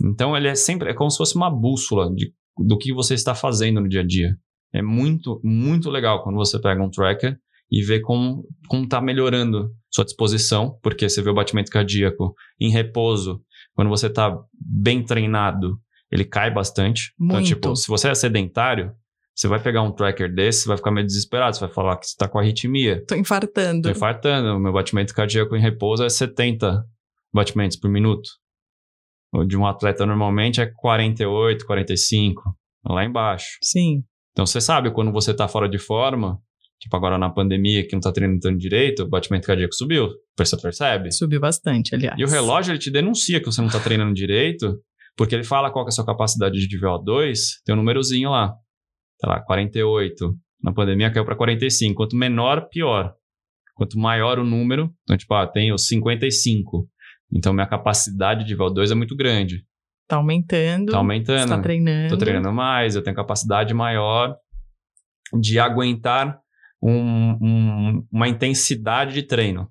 Então 0.00 0.36
ele 0.36 0.46
é 0.46 0.54
sempre, 0.54 0.90
é 0.90 0.94
como 0.94 1.10
se 1.10 1.16
fosse 1.16 1.34
uma 1.34 1.50
bússola 1.50 2.08
de, 2.14 2.32
do 2.56 2.78
que 2.78 2.94
você 2.94 3.14
está 3.14 3.34
fazendo 3.34 3.80
no 3.80 3.88
dia 3.88 4.02
a 4.02 4.06
dia. 4.06 4.36
É 4.72 4.80
muito, 4.80 5.40
muito 5.42 5.90
legal 5.90 6.22
quando 6.22 6.36
você 6.36 6.60
pega 6.60 6.82
um 6.82 6.90
tracker 6.90 7.36
e 7.68 7.82
ver 7.82 8.00
como 8.00 8.44
como 8.68 8.84
está 8.84 9.00
melhorando 9.00 9.70
sua 9.90 10.04
disposição, 10.04 10.78
porque 10.82 11.08
você 11.08 11.20
vê 11.20 11.30
o 11.30 11.34
batimento 11.34 11.70
cardíaco 11.70 12.32
em 12.60 12.70
repouso, 12.70 13.40
quando 13.74 13.88
você 13.88 14.06
está 14.06 14.36
bem 14.52 15.04
treinado, 15.04 15.78
ele 16.10 16.24
cai 16.24 16.50
bastante. 16.50 17.12
Muito. 17.18 17.32
Então, 17.32 17.42
tipo, 17.42 17.76
se 17.76 17.88
você 17.88 18.08
é 18.08 18.14
sedentário, 18.14 18.92
você 19.34 19.48
vai 19.48 19.60
pegar 19.60 19.82
um 19.82 19.90
tracker 19.90 20.32
desse, 20.32 20.62
você 20.62 20.68
vai 20.68 20.76
ficar 20.76 20.92
meio 20.92 21.06
desesperado, 21.06 21.56
você 21.56 21.60
vai 21.66 21.74
falar 21.74 21.96
que 21.96 22.06
você 22.06 22.12
está 22.12 22.28
com 22.28 22.38
arritmia. 22.38 23.04
Tô 23.06 23.16
infartando. 23.16 23.82
Tô 23.82 23.90
infartando. 23.90 24.56
O 24.56 24.60
meu 24.60 24.72
batimento 24.72 25.12
cardíaco 25.12 25.56
em 25.56 25.60
repouso 25.60 26.04
é 26.04 26.08
70 26.08 26.84
batimentos 27.32 27.76
por 27.76 27.90
minuto. 27.90 28.28
O 29.32 29.44
de 29.44 29.56
um 29.56 29.66
atleta 29.66 30.06
normalmente 30.06 30.60
é 30.60 30.66
48, 30.66 31.66
45, 31.66 32.42
lá 32.88 33.04
embaixo. 33.04 33.58
Sim. 33.60 34.04
Então 34.30 34.46
você 34.46 34.60
sabe 34.60 34.92
quando 34.92 35.10
você 35.10 35.32
está 35.32 35.48
fora 35.48 35.68
de 35.68 35.78
forma, 35.78 36.40
Tipo, 36.84 36.98
agora 36.98 37.16
na 37.16 37.30
pandemia, 37.30 37.82
que 37.82 37.94
não 37.94 38.00
tá 38.00 38.12
treinando 38.12 38.58
direito, 38.58 39.04
o 39.04 39.08
batimento 39.08 39.46
cardíaco 39.46 39.74
subiu. 39.74 40.10
Você 40.36 40.54
percebe? 40.54 41.10
Subiu 41.12 41.40
bastante, 41.40 41.94
aliás. 41.94 42.14
E 42.18 42.22
o 42.22 42.28
relógio, 42.28 42.72
ele 42.72 42.78
te 42.78 42.90
denuncia 42.90 43.40
que 43.40 43.46
você 43.46 43.62
não 43.62 43.70
tá 43.70 43.80
treinando 43.80 44.12
direito, 44.12 44.78
porque 45.16 45.34
ele 45.34 45.44
fala 45.44 45.70
qual 45.70 45.86
é 45.86 45.88
a 45.88 45.90
sua 45.90 46.04
capacidade 46.04 46.58
de 46.68 46.78
VO2, 46.78 47.38
tem 47.64 47.74
um 47.74 47.78
númerozinho 47.78 48.28
lá. 48.28 48.54
Tá 49.18 49.28
lá, 49.28 49.40
48. 49.40 50.36
Na 50.62 50.74
pandemia 50.74 51.10
caiu 51.10 51.24
para 51.24 51.34
45. 51.34 51.94
Quanto 51.94 52.16
menor, 52.16 52.68
pior. 52.68 53.14
Quanto 53.74 53.98
maior 53.98 54.38
o 54.38 54.44
número, 54.44 54.92
então, 55.04 55.16
tipo, 55.16 55.32
ah, 55.32 55.46
tenho 55.46 55.78
55. 55.78 56.86
Então, 57.32 57.54
minha 57.54 57.66
capacidade 57.66 58.44
de 58.44 58.54
VO2 58.54 58.90
é 58.90 58.94
muito 58.94 59.16
grande. 59.16 59.64
Tá 60.06 60.16
aumentando. 60.16 60.92
Tá 60.92 60.98
aumentando. 60.98 61.48
Tá 61.48 61.62
treinando. 61.62 62.08
Tô 62.10 62.18
treinando 62.18 62.52
mais, 62.52 62.94
eu 62.94 63.02
tenho 63.02 63.16
capacidade 63.16 63.72
maior 63.72 64.36
de 65.40 65.58
aguentar 65.58 66.43
um, 66.84 67.38
um, 67.40 68.06
uma 68.12 68.28
intensidade 68.28 69.14
de 69.14 69.22
treino. 69.22 69.70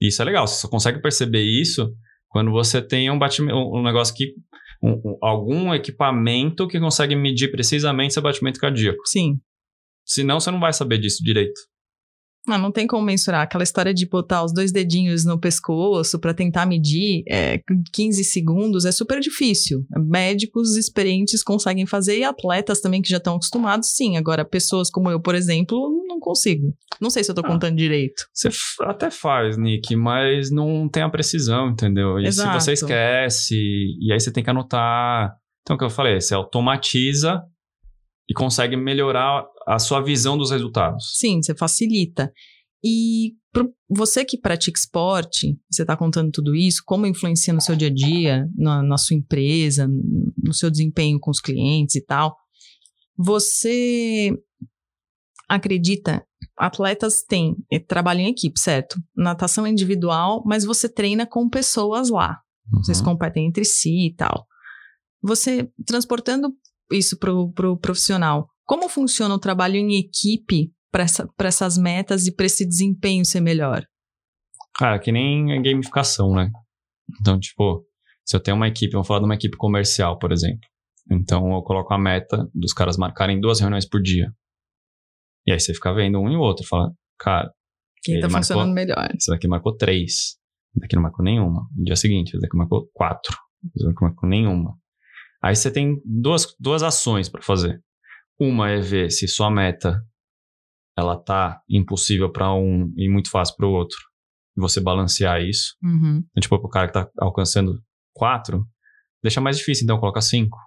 Isso 0.00 0.22
é 0.22 0.24
legal, 0.24 0.46
você 0.46 0.60
só 0.60 0.68
consegue 0.68 1.02
perceber 1.02 1.42
isso 1.42 1.92
quando 2.28 2.52
você 2.52 2.80
tem 2.80 3.10
um 3.10 3.18
batimento, 3.18 3.56
um 3.56 3.82
negócio 3.82 4.14
que. 4.14 4.34
Um, 4.82 5.18
algum 5.20 5.74
equipamento 5.74 6.66
que 6.66 6.80
consegue 6.80 7.14
medir 7.14 7.50
precisamente 7.50 8.14
seu 8.14 8.22
batimento 8.22 8.58
cardíaco. 8.58 9.06
Sim. 9.06 9.38
Senão 10.06 10.40
você 10.40 10.50
não 10.50 10.58
vai 10.58 10.72
saber 10.72 10.96
disso 10.96 11.22
direito. 11.22 11.60
Não, 12.46 12.58
não 12.58 12.72
tem 12.72 12.86
como 12.86 13.04
mensurar. 13.04 13.42
Aquela 13.42 13.62
história 13.62 13.92
de 13.92 14.06
botar 14.08 14.42
os 14.44 14.52
dois 14.52 14.72
dedinhos 14.72 15.24
no 15.24 15.38
pescoço 15.38 16.18
para 16.18 16.32
tentar 16.32 16.66
medir 16.66 17.22
é, 17.28 17.60
15 17.92 18.24
segundos 18.24 18.84
é 18.84 18.92
super 18.92 19.20
difícil. 19.20 19.84
Médicos 19.90 20.76
experientes 20.76 21.42
conseguem 21.42 21.86
fazer 21.86 22.18
e 22.18 22.24
atletas 22.24 22.80
também 22.80 23.02
que 23.02 23.10
já 23.10 23.18
estão 23.18 23.36
acostumados, 23.36 23.90
sim. 23.94 24.16
Agora, 24.16 24.44
pessoas 24.44 24.90
como 24.90 25.10
eu, 25.10 25.20
por 25.20 25.34
exemplo, 25.34 26.02
não 26.08 26.18
consigo. 26.18 26.74
Não 27.00 27.10
sei 27.10 27.22
se 27.22 27.30
eu 27.30 27.34
tô 27.34 27.42
ah, 27.42 27.48
contando 27.48 27.76
direito. 27.76 28.26
Você 28.32 28.48
até 28.82 29.10
faz, 29.10 29.56
Nick, 29.56 29.94
mas 29.94 30.50
não 30.50 30.88
tem 30.88 31.02
a 31.02 31.10
precisão, 31.10 31.68
entendeu? 31.68 32.18
E 32.18 32.26
Exato. 32.26 32.58
se 32.58 32.64
você 32.64 32.72
esquece, 32.72 33.54
e 34.00 34.12
aí 34.12 34.18
você 34.18 34.32
tem 34.32 34.42
que 34.42 34.50
anotar. 34.50 35.34
Então, 35.62 35.76
o 35.76 35.78
que 35.78 35.84
eu 35.84 35.90
falei, 35.90 36.20
você 36.20 36.34
automatiza 36.34 37.42
e 38.28 38.32
consegue 38.32 38.76
melhorar 38.76 39.44
a 39.74 39.78
sua 39.78 40.00
visão 40.00 40.36
dos 40.36 40.50
resultados. 40.50 41.12
Sim, 41.14 41.40
você 41.40 41.54
facilita. 41.54 42.32
E 42.82 43.34
você 43.88 44.24
que 44.24 44.38
pratica 44.38 44.78
esporte, 44.78 45.58
você 45.70 45.82
está 45.82 45.96
contando 45.96 46.30
tudo 46.30 46.54
isso, 46.54 46.82
como 46.84 47.06
influencia 47.06 47.52
no 47.52 47.60
seu 47.60 47.76
dia 47.76 47.88
a 47.88 47.94
dia, 47.94 48.48
na, 48.56 48.82
na, 48.82 48.96
sua 48.96 49.16
empresa, 49.16 49.88
no 50.42 50.52
seu 50.52 50.70
desempenho 50.70 51.20
com 51.20 51.30
os 51.30 51.40
clientes 51.40 51.94
e 51.94 52.04
tal, 52.04 52.36
você 53.16 54.32
acredita? 55.48 56.24
Atletas 56.56 57.22
têm 57.22 57.56
eh, 57.70 57.78
trabalho 57.78 58.20
em 58.20 58.28
equipe, 58.28 58.58
certo? 58.58 58.96
Natação 59.16 59.66
individual, 59.66 60.42
mas 60.46 60.64
você 60.64 60.88
treina 60.88 61.26
com 61.26 61.48
pessoas 61.48 62.08
lá. 62.08 62.40
Uhum. 62.72 62.82
Vocês 62.82 63.00
competem 63.00 63.46
entre 63.46 63.64
si 63.64 64.06
e 64.06 64.14
tal. 64.14 64.46
Você 65.22 65.70
transportando 65.86 66.54
isso 66.90 67.18
para 67.18 67.32
o 67.32 67.52
pro 67.52 67.76
profissional. 67.76 68.48
Como 68.70 68.88
funciona 68.88 69.34
o 69.34 69.38
trabalho 69.40 69.74
em 69.74 69.98
equipe 69.98 70.72
para 70.92 71.02
essa, 71.02 71.28
essas 71.40 71.76
metas 71.76 72.28
e 72.28 72.32
para 72.32 72.46
esse 72.46 72.64
desempenho 72.64 73.24
ser 73.24 73.40
melhor? 73.40 73.84
Cara, 74.76 74.96
que 75.00 75.10
nem 75.10 75.58
a 75.58 75.60
gamificação, 75.60 76.32
né? 76.32 76.52
Então, 77.20 77.36
tipo, 77.40 77.84
se 78.24 78.36
eu 78.36 78.40
tenho 78.40 78.56
uma 78.56 78.68
equipe, 78.68 78.92
vamos 78.92 79.08
falar 79.08 79.18
de 79.18 79.24
uma 79.24 79.34
equipe 79.34 79.56
comercial, 79.56 80.20
por 80.20 80.30
exemplo. 80.30 80.60
Então, 81.10 81.52
eu 81.52 81.62
coloco 81.62 81.92
a 81.92 81.98
meta 81.98 82.48
dos 82.54 82.72
caras 82.72 82.96
marcarem 82.96 83.40
duas 83.40 83.58
reuniões 83.58 83.88
por 83.88 84.00
dia. 84.00 84.32
E 85.48 85.50
aí 85.50 85.58
você 85.58 85.74
fica 85.74 85.92
vendo 85.92 86.20
um 86.20 86.30
e 86.30 86.36
o 86.36 86.40
outro, 86.40 86.64
fala, 86.64 86.92
cara. 87.18 87.52
Quem 88.04 88.20
tá 88.20 88.28
marcou, 88.28 88.38
funcionando 88.38 88.72
melhor? 88.72 89.08
Esse 89.16 89.32
daqui 89.32 89.48
marcou 89.48 89.76
três. 89.76 90.12
Esse 90.70 90.80
daqui 90.80 90.94
não 90.94 91.02
marcou 91.02 91.24
nenhuma. 91.24 91.66
No 91.76 91.82
dia 91.82 91.96
seguinte, 91.96 92.28
esse 92.28 92.40
daqui 92.40 92.56
marcou 92.56 92.88
quatro. 92.94 93.36
Esse 93.74 93.84
daqui 93.84 94.00
não 94.00 94.10
marcou 94.10 94.28
nenhuma. 94.28 94.78
Aí 95.42 95.56
você 95.56 95.72
tem 95.72 96.00
duas, 96.04 96.54
duas 96.60 96.84
ações 96.84 97.28
para 97.28 97.42
fazer. 97.42 97.82
Uma 98.40 98.70
é 98.70 98.80
ver 98.80 99.10
se 99.10 99.28
sua 99.28 99.50
meta 99.50 100.02
ela 100.96 101.16
tá 101.16 101.60
impossível 101.68 102.30
para 102.32 102.52
um 102.54 102.92
e 102.96 103.08
muito 103.08 103.30
fácil 103.30 103.54
para 103.56 103.66
o 103.66 103.70
outro. 103.70 103.98
E 104.56 104.60
você 104.60 104.80
balancear 104.80 105.40
isso. 105.42 105.76
Uhum. 105.82 106.24
Então, 106.30 106.40
tipo, 106.40 106.54
o 106.56 106.68
cara 106.68 106.86
que 106.86 106.94
tá 106.94 107.08
alcançando 107.18 107.82
quatro, 108.14 108.66
deixa 109.22 109.40
mais 109.40 109.58
difícil, 109.58 109.84
então 109.84 109.98
coloca 109.98 110.20
cinco. 110.20 110.58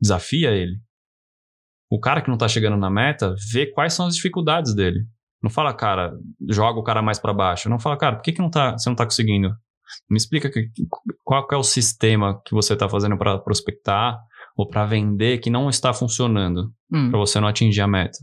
Desafia 0.00 0.50
ele. 0.50 0.80
O 1.90 1.98
cara 1.98 2.22
que 2.22 2.30
não 2.30 2.38
tá 2.38 2.46
chegando 2.46 2.76
na 2.76 2.90
meta, 2.90 3.34
vê 3.52 3.66
quais 3.66 3.92
são 3.92 4.06
as 4.06 4.14
dificuldades 4.14 4.74
dele. 4.74 5.06
Não 5.42 5.50
fala, 5.50 5.72
cara, 5.72 6.12
joga 6.48 6.78
o 6.78 6.84
cara 6.84 7.02
mais 7.02 7.18
para 7.18 7.32
baixo. 7.32 7.68
Não 7.68 7.78
fala, 7.78 7.96
cara, 7.96 8.16
por 8.16 8.22
que, 8.22 8.32
que 8.32 8.42
não 8.42 8.50
tá, 8.50 8.72
você 8.72 8.88
não 8.88 8.96
tá 8.96 9.04
conseguindo? 9.04 9.50
Me 10.08 10.16
explica 10.16 10.50
que, 10.50 10.68
qual 11.24 11.46
é 11.50 11.56
o 11.56 11.62
sistema 11.62 12.40
que 12.44 12.52
você 12.52 12.74
está 12.74 12.88
fazendo 12.88 13.16
para 13.16 13.38
prospectar 13.38 14.18
ou 14.58 14.68
para 14.68 14.84
vender 14.84 15.38
que 15.38 15.48
não 15.48 15.70
está 15.70 15.94
funcionando 15.94 16.72
Hum. 16.92 17.10
para 17.10 17.18
você 17.18 17.38
não 17.38 17.46
atingir 17.48 17.80
a 17.80 17.86
meta. 17.86 18.18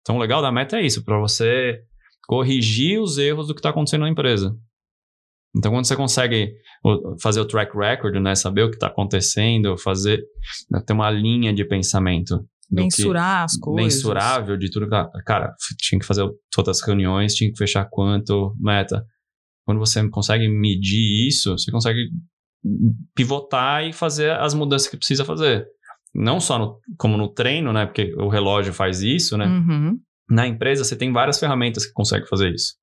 Então, 0.00 0.16
o 0.16 0.18
legal 0.18 0.42
da 0.42 0.50
meta 0.50 0.76
é 0.78 0.82
isso, 0.84 1.04
para 1.04 1.18
você 1.20 1.78
corrigir 2.26 3.00
os 3.00 3.16
erros 3.18 3.46
do 3.46 3.54
que 3.54 3.60
está 3.60 3.70
acontecendo 3.70 4.00
na 4.02 4.08
empresa. 4.10 4.54
Então, 5.56 5.70
quando 5.72 5.86
você 5.86 5.94
consegue 5.96 6.52
fazer 7.22 7.40
o 7.40 7.46
track 7.46 7.76
record, 7.76 8.16
né, 8.16 8.34
saber 8.34 8.62
o 8.62 8.68
que 8.70 8.76
está 8.76 8.88
acontecendo, 8.88 9.76
fazer 9.78 10.22
né, 10.70 10.82
ter 10.86 10.92
uma 10.92 11.10
linha 11.10 11.52
de 11.54 11.64
pensamento 11.64 12.44
Mensurar 12.70 13.44
as 13.44 13.56
coisas. 13.56 13.94
mensurável 13.94 14.56
de 14.56 14.68
tudo. 14.70 14.88
que- 14.88 15.22
Cara, 15.24 15.54
tinha 15.78 15.98
que 16.00 16.04
fazer 16.06 16.28
todas 16.50 16.80
as 16.80 16.86
reuniões, 16.86 17.34
tinha 17.34 17.50
que 17.50 17.56
fechar 17.56 17.86
quanto, 17.88 18.54
meta. 18.58 19.04
Quando 19.64 19.78
você 19.78 20.06
consegue 20.08 20.48
medir 20.48 21.26
isso, 21.28 21.52
você 21.56 21.70
consegue 21.70 22.08
pivotar 23.14 23.84
e 23.84 23.92
fazer 23.92 24.30
as 24.32 24.54
mudanças 24.54 24.88
que 24.88 24.96
precisa 24.96 25.24
fazer. 25.24 25.66
Não 26.14 26.40
só 26.40 26.58
no- 26.58 26.78
como 26.98 27.16
no 27.16 27.28
treino, 27.28 27.72
né? 27.72 27.86
Porque 27.86 28.14
o 28.16 28.28
relógio 28.28 28.72
faz 28.72 29.02
isso, 29.02 29.36
né? 29.36 29.46
Uhum. 29.46 29.98
Na 30.30 30.46
empresa, 30.46 30.82
você 30.84 30.96
tem 30.96 31.12
várias 31.12 31.38
ferramentas 31.38 31.86
que 31.86 31.92
conseguem 31.92 32.26
fazer 32.26 32.52
isso. 32.52 32.74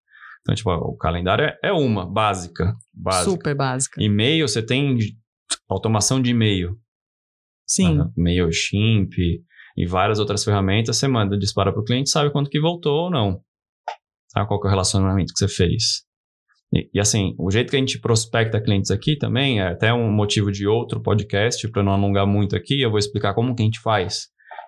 Então, 0.42 0.54
tipo, 0.56 0.70
o 0.72 0.96
calendário 0.98 1.46
é, 1.46 1.58
é 1.64 1.72
uma, 1.72 2.06
básica. 2.06 2.76
básica. 2.94 3.32
Super 3.32 3.56
básica. 3.56 4.02
E-mail, 4.02 4.48
você 4.48 4.62
tem 4.62 4.98
automação 5.70 6.22
de 6.22 6.32
e-mail. 6.32 6.78
Sim. 7.68 7.98
né? 7.98 8.06
MailChimp 8.18 9.14
e 9.76 9.86
várias 9.88 10.20
outras 10.20 10.44
ferramentas, 10.44 10.98
você 10.98 11.08
manda, 11.08 11.38
dispara 11.38 11.72
para 11.72 11.82
o 11.82 11.86
cliente, 11.86 12.10
sabe 12.10 12.32
quanto 12.32 12.50
que 12.50 12.60
voltou 12.60 13.06
ou 13.06 13.10
não. 13.12 13.42
Sabe 14.32 14.48
qual 14.48 14.60
é 14.64 14.68
o 14.68 14.70
relacionamento 14.70 15.34
que 15.34 15.40
você 15.40 15.48
fez. 15.48 16.04
E, 16.74 16.90
e, 16.94 17.00
assim, 17.00 17.36
o 17.38 17.52
jeito 17.52 17.70
que 17.70 17.76
a 17.76 17.80
gente 17.80 18.00
prospecta 18.00 18.60
clientes 18.60 18.90
aqui 18.90 19.16
também 19.16 19.60
é 19.60 19.68
até 19.68 19.94
um 19.94 20.12
motivo 20.12 20.52
de 20.52 20.68
outro 20.68 21.02
podcast, 21.02 21.68
para 21.70 21.84
não 21.84 21.92
alongar 21.92 22.26
muito 22.26 22.56
aqui, 22.56 22.82
eu 22.82 22.90
vou 22.90 23.00
explicar 23.00 23.34
como 23.34 23.56
que 23.56 23.62
a 23.62 23.66
gente 23.66 23.80
faz. 23.80 24.28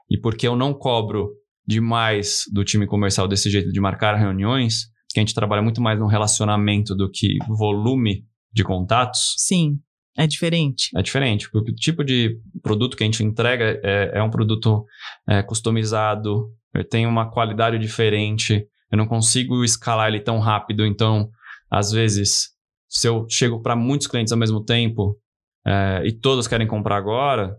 E 0.10 0.20
por 0.20 0.36
que 0.36 0.48
eu 0.48 0.56
não 0.56 0.74
cobro 0.74 1.32
demais 1.68 2.44
do 2.54 2.63
time 2.63 2.86
comercial 2.86 3.28
desse 3.28 3.50
jeito 3.50 3.72
de 3.72 3.80
marcar 3.80 4.15
reuniões, 4.15 4.86
que 5.12 5.20
a 5.20 5.24
gente 5.24 5.34
trabalha 5.34 5.62
muito 5.62 5.82
mais 5.82 5.98
no 5.98 6.08
relacionamento 6.08 6.94
do 6.94 7.10
que 7.10 7.38
volume 7.48 8.24
de 8.54 8.63
contatos. 8.63 9.34
Sim. 9.38 9.80
É 10.18 10.26
diferente. 10.26 10.89
É 10.96 11.02
diferente, 11.02 11.50
porque 11.52 11.72
o 11.72 11.76
tipo 11.76 12.04
de 12.04 12.39
produto 12.62 12.96
que 12.96 13.04
a 13.04 13.06
gente 13.06 13.22
entrega 13.22 13.80
é, 13.84 14.12
é 14.13 14.24
um 14.24 14.30
produto 14.30 14.86
é, 15.28 15.44
customizado, 15.44 16.50
tem 16.89 17.06
uma 17.06 17.30
qualidade 17.30 17.78
diferente, 17.78 18.65
eu 18.89 18.98
não 18.98 19.08
consigo 19.08 19.63
escalar 19.63 20.08
ele 20.08 20.22
tão 20.22 20.39
rápido, 20.39 20.86
então, 20.86 21.30
às 21.69 21.91
vezes, 21.91 22.49
se 22.89 23.08
eu 23.08 23.25
chego 23.30 23.62
para 23.62 23.75
muitos 23.75 24.08
clientes 24.08 24.32
ao 24.32 24.39
mesmo 24.39 24.63
tempo 24.63 25.19
é, 25.65 26.01
e 26.06 26.12
todos 26.12 26.47
querem 26.47 26.67
comprar 26.67 26.97
agora, 26.97 27.56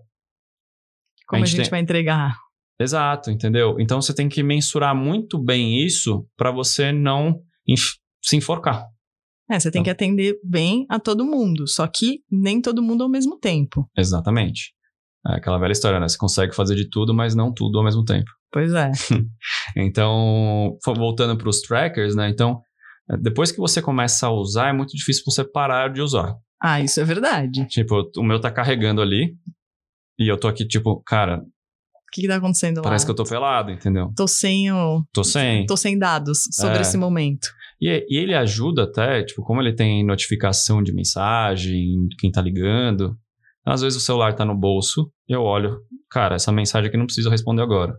Como 1.26 1.42
a 1.42 1.46
gente 1.46 1.56
gente, 1.56 1.64
tem- 1.66 1.70
vai 1.70 1.80
entregar? 1.80 2.36
exato, 2.80 3.30
entendeu? 3.30 3.76
Então 3.80 4.00
você 4.00 4.14
tem 4.14 4.28
que 4.28 4.42
mensurar 4.42 4.94
muito 4.94 5.38
bem 5.42 5.82
isso 5.84 6.26
para 6.36 6.50
você 6.50 6.92
não 6.92 7.40
enf- 7.66 7.96
se 8.22 8.36
enforcar. 8.36 8.84
É, 9.50 9.58
você 9.60 9.70
tem 9.70 9.82
que 9.82 9.90
atender 9.90 10.38
bem 10.44 10.84
a 10.88 10.98
todo 10.98 11.24
mundo, 11.24 11.66
só 11.68 11.86
que 11.86 12.20
nem 12.30 12.60
todo 12.60 12.82
mundo 12.82 13.02
ao 13.04 13.08
mesmo 13.08 13.38
tempo. 13.38 13.88
Exatamente. 13.96 14.74
É 15.28 15.36
aquela 15.36 15.58
velha 15.58 15.72
história, 15.72 15.98
né? 16.00 16.08
Você 16.08 16.18
consegue 16.18 16.54
fazer 16.54 16.74
de 16.76 16.88
tudo, 16.88 17.14
mas 17.14 17.34
não 17.34 17.52
tudo 17.52 17.78
ao 17.78 17.84
mesmo 17.84 18.04
tempo. 18.04 18.30
Pois 18.52 18.72
é. 18.72 18.90
Então, 19.76 20.76
voltando 20.84 21.36
para 21.36 21.48
os 21.48 21.60
trackers, 21.60 22.14
né? 22.14 22.28
Então, 22.28 22.60
depois 23.20 23.52
que 23.52 23.58
você 23.58 23.80
começa 23.82 24.26
a 24.26 24.32
usar, 24.32 24.68
é 24.68 24.72
muito 24.72 24.96
difícil 24.96 25.22
você 25.26 25.44
parar 25.44 25.92
de 25.92 26.00
usar. 26.00 26.34
Ah, 26.62 26.80
isso 26.80 27.00
é 27.00 27.04
verdade. 27.04 27.66
Tipo, 27.68 28.10
o 28.16 28.22
meu 28.22 28.40
tá 28.40 28.50
carregando 28.50 29.00
ali 29.02 29.36
e 30.18 30.26
eu 30.30 30.38
tô 30.38 30.48
aqui, 30.48 30.66
tipo, 30.66 31.02
cara, 31.06 31.38
O 31.38 32.10
que, 32.12 32.22
que 32.22 32.28
tá 32.28 32.36
acontecendo 32.36 32.78
lá? 32.78 32.82
parece 32.84 33.04
que 33.04 33.10
eu 33.10 33.14
tô 33.16 33.24
pelado, 33.24 33.70
entendeu? 33.70 34.10
Tô 34.16 34.26
sem 34.26 34.72
o... 34.72 35.04
Tô 35.12 35.22
sem. 35.22 35.66
Tô 35.66 35.76
sem 35.76 35.98
dados 35.98 36.44
sobre 36.52 36.78
É. 36.78 36.80
esse 36.80 36.96
momento. 36.96 37.48
E, 37.80 38.06
e 38.08 38.16
ele 38.16 38.34
ajuda 38.34 38.84
até, 38.84 39.22
tipo, 39.22 39.42
como 39.42 39.60
ele 39.60 39.74
tem 39.74 40.02
notificação 40.04 40.82
de 40.82 40.94
mensagem, 40.94 42.08
quem 42.18 42.30
tá 42.30 42.40
ligando. 42.40 43.14
Às 43.66 43.82
vezes 43.82 43.98
o 44.00 44.04
celular 44.04 44.32
tá 44.34 44.44
no 44.44 44.56
bolso, 44.56 45.10
eu 45.28 45.42
olho, 45.42 45.80
cara, 46.10 46.36
essa 46.36 46.50
mensagem 46.52 46.88
aqui 46.88 46.96
não 46.96 47.04
preciso 47.04 47.28
responder 47.28 47.62
agora. 47.62 47.94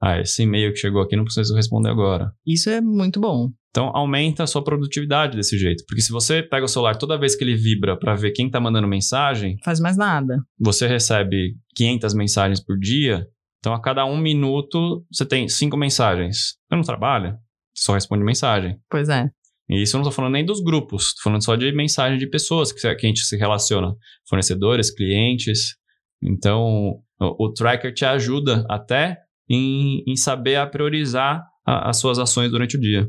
Ah, 0.00 0.18
esse 0.20 0.44
e-mail 0.44 0.72
que 0.72 0.78
chegou 0.78 1.02
aqui 1.02 1.16
não 1.16 1.24
preciso 1.24 1.54
responder 1.54 1.90
agora. 1.90 2.32
Isso 2.46 2.70
é 2.70 2.80
muito 2.80 3.20
bom. 3.20 3.50
Então 3.70 3.90
aumenta 3.94 4.42
a 4.42 4.46
sua 4.46 4.64
produtividade 4.64 5.36
desse 5.36 5.58
jeito. 5.58 5.84
Porque 5.86 6.00
se 6.02 6.10
você 6.10 6.42
pega 6.42 6.64
o 6.64 6.68
celular 6.68 6.96
toda 6.96 7.18
vez 7.18 7.36
que 7.36 7.44
ele 7.44 7.54
vibra 7.56 7.98
para 7.98 8.14
ver 8.14 8.30
quem 8.32 8.50
tá 8.50 8.58
mandando 8.58 8.88
mensagem, 8.88 9.56
Faz 9.64 9.78
mais 9.78 9.96
nada. 9.96 10.38
você 10.58 10.86
recebe 10.86 11.54
500 11.76 12.14
mensagens 12.14 12.60
por 12.64 12.78
dia. 12.78 13.26
Então 13.60 13.72
a 13.74 13.80
cada 13.80 14.04
um 14.04 14.16
minuto 14.16 15.04
você 15.12 15.24
tem 15.26 15.48
cinco 15.48 15.76
mensagens. 15.76 16.56
Você 16.68 16.76
não 16.76 16.82
trabalha, 16.82 17.36
só 17.76 17.92
responde 17.94 18.24
mensagem. 18.24 18.76
Pois 18.90 19.08
é. 19.08 19.28
E 19.68 19.82
isso 19.82 19.96
eu 19.96 19.98
não 19.98 20.04
tô 20.06 20.10
falando 20.12 20.32
nem 20.32 20.46
dos 20.46 20.62
grupos, 20.62 21.12
tô 21.14 21.24
falando 21.24 21.44
só 21.44 21.54
de 21.54 21.70
mensagem 21.72 22.18
de 22.18 22.26
pessoas 22.26 22.72
que, 22.72 22.80
que 22.80 23.06
a 23.06 23.08
gente 23.08 23.20
se 23.20 23.36
relaciona. 23.36 23.92
Fornecedores, 24.28 24.90
clientes. 24.90 25.76
Então 26.22 26.94
o, 27.20 27.46
o 27.46 27.52
tracker 27.52 27.92
te 27.92 28.04
ajuda 28.04 28.64
até 28.68 29.18
em, 29.48 30.02
em 30.06 30.16
saber 30.16 30.56
a 30.56 30.66
priorizar 30.66 31.42
a- 31.66 31.90
as 31.90 31.98
suas 31.98 32.18
ações 32.18 32.50
durante 32.50 32.76
o 32.76 32.80
dia. 32.80 33.06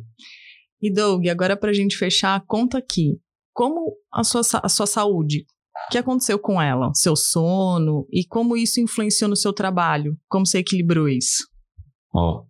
E 0.81 0.91
Doug, 0.91 1.27
agora 1.27 1.57
pra 1.57 1.73
gente 1.73 1.97
fechar, 1.97 2.43
conta 2.47 2.77
aqui. 2.77 3.19
Como 3.53 3.93
a 4.11 4.23
sua, 4.23 4.41
a 4.63 4.69
sua 4.69 4.85
saúde? 4.85 5.45
O 5.87 5.91
que 5.91 5.97
aconteceu 5.97 6.37
com 6.39 6.61
ela? 6.61 6.91
Seu 6.93 7.15
sono? 7.15 8.07
E 8.11 8.25
como 8.25 8.55
isso 8.55 8.79
influenciou 8.79 9.29
no 9.29 9.35
seu 9.35 9.51
trabalho? 9.51 10.17
Como 10.27 10.45
você 10.45 10.59
equilibrou 10.59 11.09
isso? 11.09 11.47
Ó, 12.13 12.43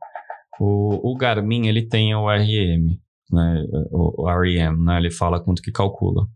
o, 0.59 1.11
o 1.11 1.15
Garmin, 1.15 1.67
ele 1.67 1.87
tem 1.87 2.13
o 2.13 2.29
RM, 2.29 2.97
né? 3.31 3.65
O, 3.91 4.23
o 4.23 4.41
REM, 4.41 4.77
né? 4.83 4.97
Ele 4.97 5.11
fala 5.11 5.43
quanto 5.43 5.61
que 5.61 5.71
calcula. 5.71 6.27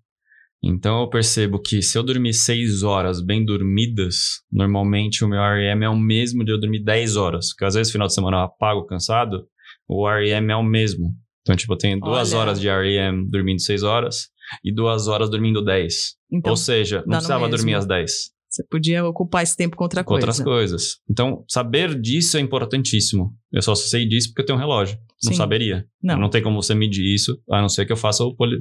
Então 0.64 1.02
eu 1.02 1.10
percebo 1.10 1.60
que 1.60 1.82
se 1.82 1.98
eu 1.98 2.04
dormir 2.04 2.34
6 2.34 2.84
horas 2.84 3.22
bem 3.22 3.44
dormidas, 3.44 4.42
normalmente 4.50 5.26
o 5.26 5.28
meu 5.28 5.42
REM 5.42 5.84
é 5.84 5.90
o 5.90 6.00
mesmo 6.00 6.46
de 6.46 6.54
eu 6.54 6.60
dormir 6.60 6.82
10 6.82 7.18
horas. 7.18 7.50
Porque 7.50 7.66
às 7.66 7.74
vezes 7.74 7.92
final 7.92 8.08
de 8.08 8.14
semana 8.14 8.38
eu 8.38 8.42
apago 8.42 8.86
cansado, 8.86 9.46
o 9.88 10.08
REM 10.08 10.50
é 10.50 10.56
o 10.56 10.64
mesmo. 10.64 11.14
Então, 11.44 11.56
tipo, 11.56 11.74
eu 11.74 11.78
tenho 11.78 12.00
duas 12.00 12.32
Olha. 12.34 12.40
horas 12.42 12.60
de 12.60 12.68
REM 12.68 13.26
dormindo 13.30 13.62
6 13.62 13.84
horas 13.84 14.30
e 14.64 14.74
duas 14.74 15.08
horas 15.08 15.30
dormindo 15.30 15.64
10. 15.64 16.16
Então, 16.32 16.52
Ou 16.52 16.58
seja, 16.58 16.98
não 17.06 17.12
precisava 17.14 17.42
mesmo. 17.46 17.58
dormir 17.58 17.76
às 17.76 17.86
10. 17.86 18.12
você 18.50 18.64
podia 18.70 19.04
ocupar 19.06 19.44
esse 19.44 19.56
tempo 19.58 19.76
com 19.76 19.84
outra 19.84 20.04
com 20.04 20.10
coisa. 20.10 20.26
outras 20.28 20.40
coisas. 20.44 20.98
Então, 21.10 21.44
saber 21.50 22.00
disso 22.00 22.38
é 22.38 22.40
importantíssimo. 22.40 23.34
Eu 23.52 23.62
só 23.62 23.74
sei 23.76 24.08
disso 24.08 24.30
porque 24.30 24.42
eu 24.42 24.46
tenho 24.46 24.58
um 24.58 24.62
relógio. 24.62 24.98
Não 25.24 25.32
Sim. 25.32 25.38
saberia. 25.38 25.86
Não. 26.02 26.18
Não 26.20 26.30
tem 26.30 26.42
como 26.44 26.62
você 26.62 26.76
medir 26.76 27.04
isso, 27.14 27.38
a 27.50 27.62
não 27.62 27.70
ser 27.70 27.86
que 27.86 27.92
eu 27.92 27.98
faça 27.98 28.24
o, 28.24 28.36
poli, 28.36 28.58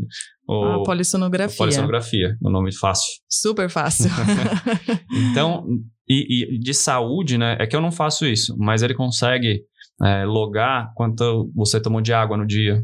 o, 0.48 0.64
A 0.64 0.74
a 0.76 0.82
polissonografia. 0.82 1.56
polissonografia, 1.58 2.36
o 2.40 2.50
nome 2.50 2.72
fácil. 2.74 3.12
Super 3.28 3.68
fácil. 3.68 4.10
Então, 5.30 5.66
e, 6.08 6.54
e 6.54 6.58
de 6.58 6.74
saúde, 6.74 7.38
né? 7.38 7.56
É 7.60 7.66
que 7.66 7.74
eu 7.76 7.80
não 7.80 7.92
faço 7.92 8.26
isso, 8.26 8.56
mas 8.58 8.82
ele 8.82 8.94
consegue 8.94 9.62
é, 10.02 10.24
logar 10.24 10.92
quanto 10.94 11.50
você 11.54 11.80
tomou 11.80 12.00
de 12.00 12.12
água 12.12 12.36
no 12.36 12.46
dia. 12.46 12.82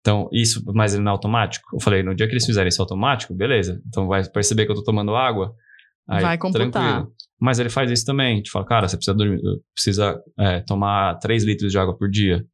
Então, 0.00 0.28
isso, 0.32 0.62
mas 0.74 0.94
ele 0.94 1.02
não 1.02 1.10
é 1.10 1.14
automático. 1.14 1.68
Eu 1.74 1.80
falei, 1.80 2.02
no 2.02 2.14
dia 2.14 2.26
que 2.26 2.32
eles 2.32 2.46
fizerem 2.46 2.68
isso 2.68 2.80
automático, 2.80 3.34
beleza. 3.34 3.82
Então 3.86 4.06
vai 4.06 4.26
perceber 4.28 4.64
que 4.64 4.72
eu 4.72 4.76
tô 4.76 4.82
tomando 4.82 5.14
água. 5.14 5.54
Aí, 6.08 6.22
Vai 6.22 6.38
computar. 6.38 6.70
tranquilo. 6.70 7.12
Mas 7.38 7.58
ele 7.58 7.68
faz 7.68 7.90
isso 7.90 8.04
também. 8.04 8.42
Te 8.42 8.50
fala, 8.50 8.64
cara, 8.66 8.88
você 8.88 8.96
precisa, 8.96 9.16
dormir, 9.16 9.40
precisa 9.74 10.22
é, 10.38 10.60
tomar 10.60 11.18
3 11.18 11.44
litros 11.44 11.70
de 11.70 11.78
água 11.78 11.96
por 11.96 12.08
dia. 12.08 12.44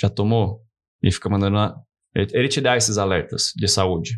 Já 0.00 0.08
tomou? 0.08 0.62
E 1.02 1.10
fica 1.10 1.28
mandando. 1.28 1.56
Uma... 1.56 1.82
Ele, 2.14 2.28
ele 2.32 2.48
te 2.48 2.60
dá 2.60 2.76
esses 2.76 2.96
alertas 2.96 3.52
de 3.56 3.66
saúde. 3.66 4.12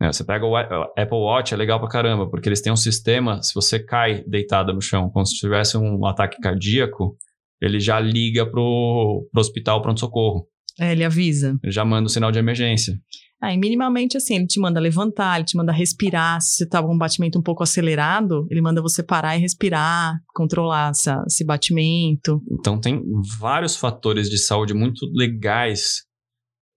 É, 0.00 0.06
você 0.12 0.24
pega 0.24 0.46
o 0.46 0.56
Apple 0.56 1.06
Watch, 1.12 1.52
é 1.52 1.56
legal 1.56 1.80
pra 1.80 1.88
caramba, 1.88 2.30
porque 2.30 2.48
eles 2.48 2.60
têm 2.60 2.72
um 2.72 2.76
sistema, 2.76 3.42
se 3.42 3.52
você 3.52 3.80
cai 3.80 4.22
deitada 4.24 4.72
no 4.72 4.80
chão, 4.80 5.10
como 5.10 5.26
se 5.26 5.34
tivesse 5.34 5.76
um 5.76 6.06
ataque 6.06 6.40
cardíaco, 6.40 7.16
ele 7.60 7.80
já 7.80 7.98
liga 8.00 8.44
pro, 8.44 9.28
pro 9.32 9.40
hospital 9.40 9.82
pronto-socorro. 9.82 10.46
É, 10.78 10.92
ele 10.92 11.04
avisa. 11.04 11.58
Ele 11.62 11.72
já 11.72 11.84
manda 11.84 12.06
o 12.06 12.10
sinal 12.10 12.30
de 12.30 12.38
emergência. 12.38 12.94
Ah, 13.40 13.54
e 13.54 13.56
minimamente 13.56 14.16
assim, 14.16 14.34
ele 14.34 14.46
te 14.46 14.58
manda 14.58 14.80
levantar, 14.80 15.36
ele 15.36 15.44
te 15.44 15.56
manda 15.56 15.72
respirar. 15.72 16.40
Se 16.40 16.56
você 16.56 16.68
tá 16.68 16.82
com 16.82 16.92
um 16.92 16.98
batimento 16.98 17.38
um 17.38 17.42
pouco 17.42 17.62
acelerado, 17.62 18.46
ele 18.50 18.60
manda 18.60 18.82
você 18.82 19.02
parar 19.02 19.36
e 19.36 19.40
respirar, 19.40 20.18
controlar 20.34 20.90
essa, 20.90 21.22
esse 21.26 21.44
batimento. 21.44 22.42
Então 22.50 22.80
tem 22.80 23.00
vários 23.38 23.76
fatores 23.76 24.28
de 24.28 24.38
saúde 24.38 24.74
muito 24.74 25.06
legais 25.14 26.02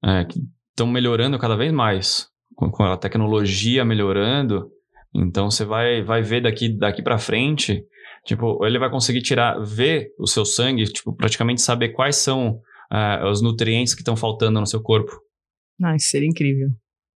é, 0.03 0.23
que 0.25 0.39
estão 0.69 0.85
melhorando 0.85 1.39
cada 1.39 1.55
vez 1.55 1.71
mais 1.71 2.27
com, 2.55 2.69
com 2.69 2.83
a 2.83 2.95
tecnologia 2.95 3.83
melhorando. 3.83 4.69
Então 5.15 5.49
você 5.49 5.65
vai, 5.65 6.03
vai 6.03 6.21
ver 6.21 6.43
daqui 6.43 6.69
daqui 6.77 7.01
para 7.01 7.17
frente, 7.17 7.83
tipo 8.25 8.65
ele 8.65 8.79
vai 8.79 8.89
conseguir 8.89 9.21
tirar, 9.21 9.59
ver 9.59 10.13
o 10.17 10.27
seu 10.27 10.45
sangue, 10.45 10.85
tipo 10.85 11.13
praticamente 11.13 11.61
saber 11.61 11.89
quais 11.89 12.17
são 12.17 12.59
é, 12.91 13.25
os 13.25 13.41
nutrientes 13.41 13.93
que 13.93 14.01
estão 14.01 14.15
faltando 14.15 14.59
no 14.59 14.67
seu 14.67 14.81
corpo. 14.81 15.11
Ah, 15.83 15.95
isso 15.95 16.09
seria 16.09 16.27
incrível. 16.27 16.69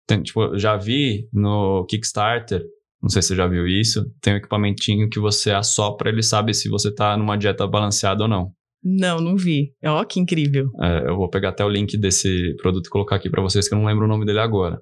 Tem, 0.06 0.22
tipo, 0.22 0.58
já 0.58 0.76
vi 0.76 1.28
no 1.32 1.84
Kickstarter, 1.86 2.62
não 3.02 3.08
sei 3.08 3.22
se 3.22 3.28
você 3.28 3.36
já 3.36 3.46
viu 3.46 3.66
isso, 3.66 4.04
tem 4.20 4.34
um 4.34 4.36
equipamentinho 4.36 5.08
que 5.08 5.18
você 5.18 5.50
assopra, 5.50 6.08
ele 6.08 6.22
sabe 6.22 6.54
se 6.54 6.68
você 6.68 6.92
tá 6.92 7.16
numa 7.16 7.36
dieta 7.36 7.66
balanceada 7.66 8.24
ou 8.24 8.28
não. 8.28 8.52
Não, 8.84 9.20
não 9.20 9.36
vi. 9.36 9.72
Ó, 9.84 10.04
que 10.04 10.18
incrível. 10.18 10.70
É, 10.80 11.08
eu 11.08 11.16
vou 11.16 11.30
pegar 11.30 11.50
até 11.50 11.64
o 11.64 11.68
link 11.68 11.96
desse 11.96 12.54
produto 12.56 12.86
e 12.86 12.90
colocar 12.90 13.16
aqui 13.16 13.30
para 13.30 13.42
vocês, 13.42 13.68
que 13.68 13.74
eu 13.74 13.78
não 13.78 13.86
lembro 13.86 14.04
o 14.04 14.08
nome 14.08 14.26
dele 14.26 14.40
agora. 14.40 14.80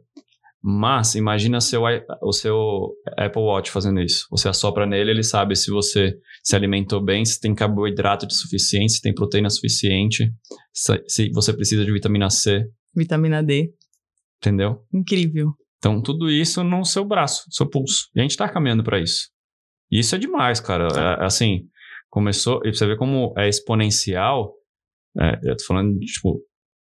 Mas 0.63 1.15
imagina 1.15 1.61
seu, 1.61 1.83
o 2.23 2.33
seu 2.33 2.91
Apple 3.17 3.43
Watch 3.43 3.71
fazendo 3.71 4.01
isso. 4.01 4.27
Você 4.31 4.49
assopra 4.49 4.87
nele, 4.87 5.11
ele 5.11 5.23
sabe 5.23 5.57
se 5.57 5.71
você 5.71 6.19
se 6.43 6.55
alimentou 6.55 7.03
bem, 7.03 7.25
se 7.25 7.41
tem 7.41 7.55
carboidrato 7.55 8.27
de 8.27 8.35
suficiente, 8.35 8.93
se 8.93 9.01
tem 9.01 9.15
proteína 9.15 9.49
suficiente, 9.49 10.31
se 10.73 11.31
você 11.33 11.55
precisa 11.55 11.85
de 11.85 11.91
vitamina 11.91 12.29
C. 12.29 12.67
Vitamina 12.95 13.43
D. 13.43 13.73
Entendeu? 14.37 14.85
Incrível. 14.93 15.55
Então, 15.79 16.03
tudo 16.03 16.31
isso 16.31 16.63
no 16.63 16.85
seu 16.85 17.05
braço, 17.07 17.45
no 17.47 17.55
seu 17.55 17.69
pulso. 17.69 18.09
E 18.15 18.21
a 18.21 18.23
gente 18.23 18.37
tá 18.37 18.47
caminhando 18.47 18.85
para 18.85 19.01
isso. 19.01 19.31
E 19.91 19.99
isso 19.99 20.15
é 20.15 20.19
demais, 20.19 20.61
cara. 20.61 20.89
É, 20.89 21.25
assim, 21.25 21.63
começou. 22.11 22.61
E 22.65 22.75
você 22.75 22.87
vê 22.87 22.97
como 22.97 23.33
é 23.37 23.49
exponencial. 23.49 24.55
É, 25.19 25.41
eu 25.43 25.57
tô 25.57 25.65
falando 25.65 25.99
de, 25.99 26.07
tipo, 26.07 26.41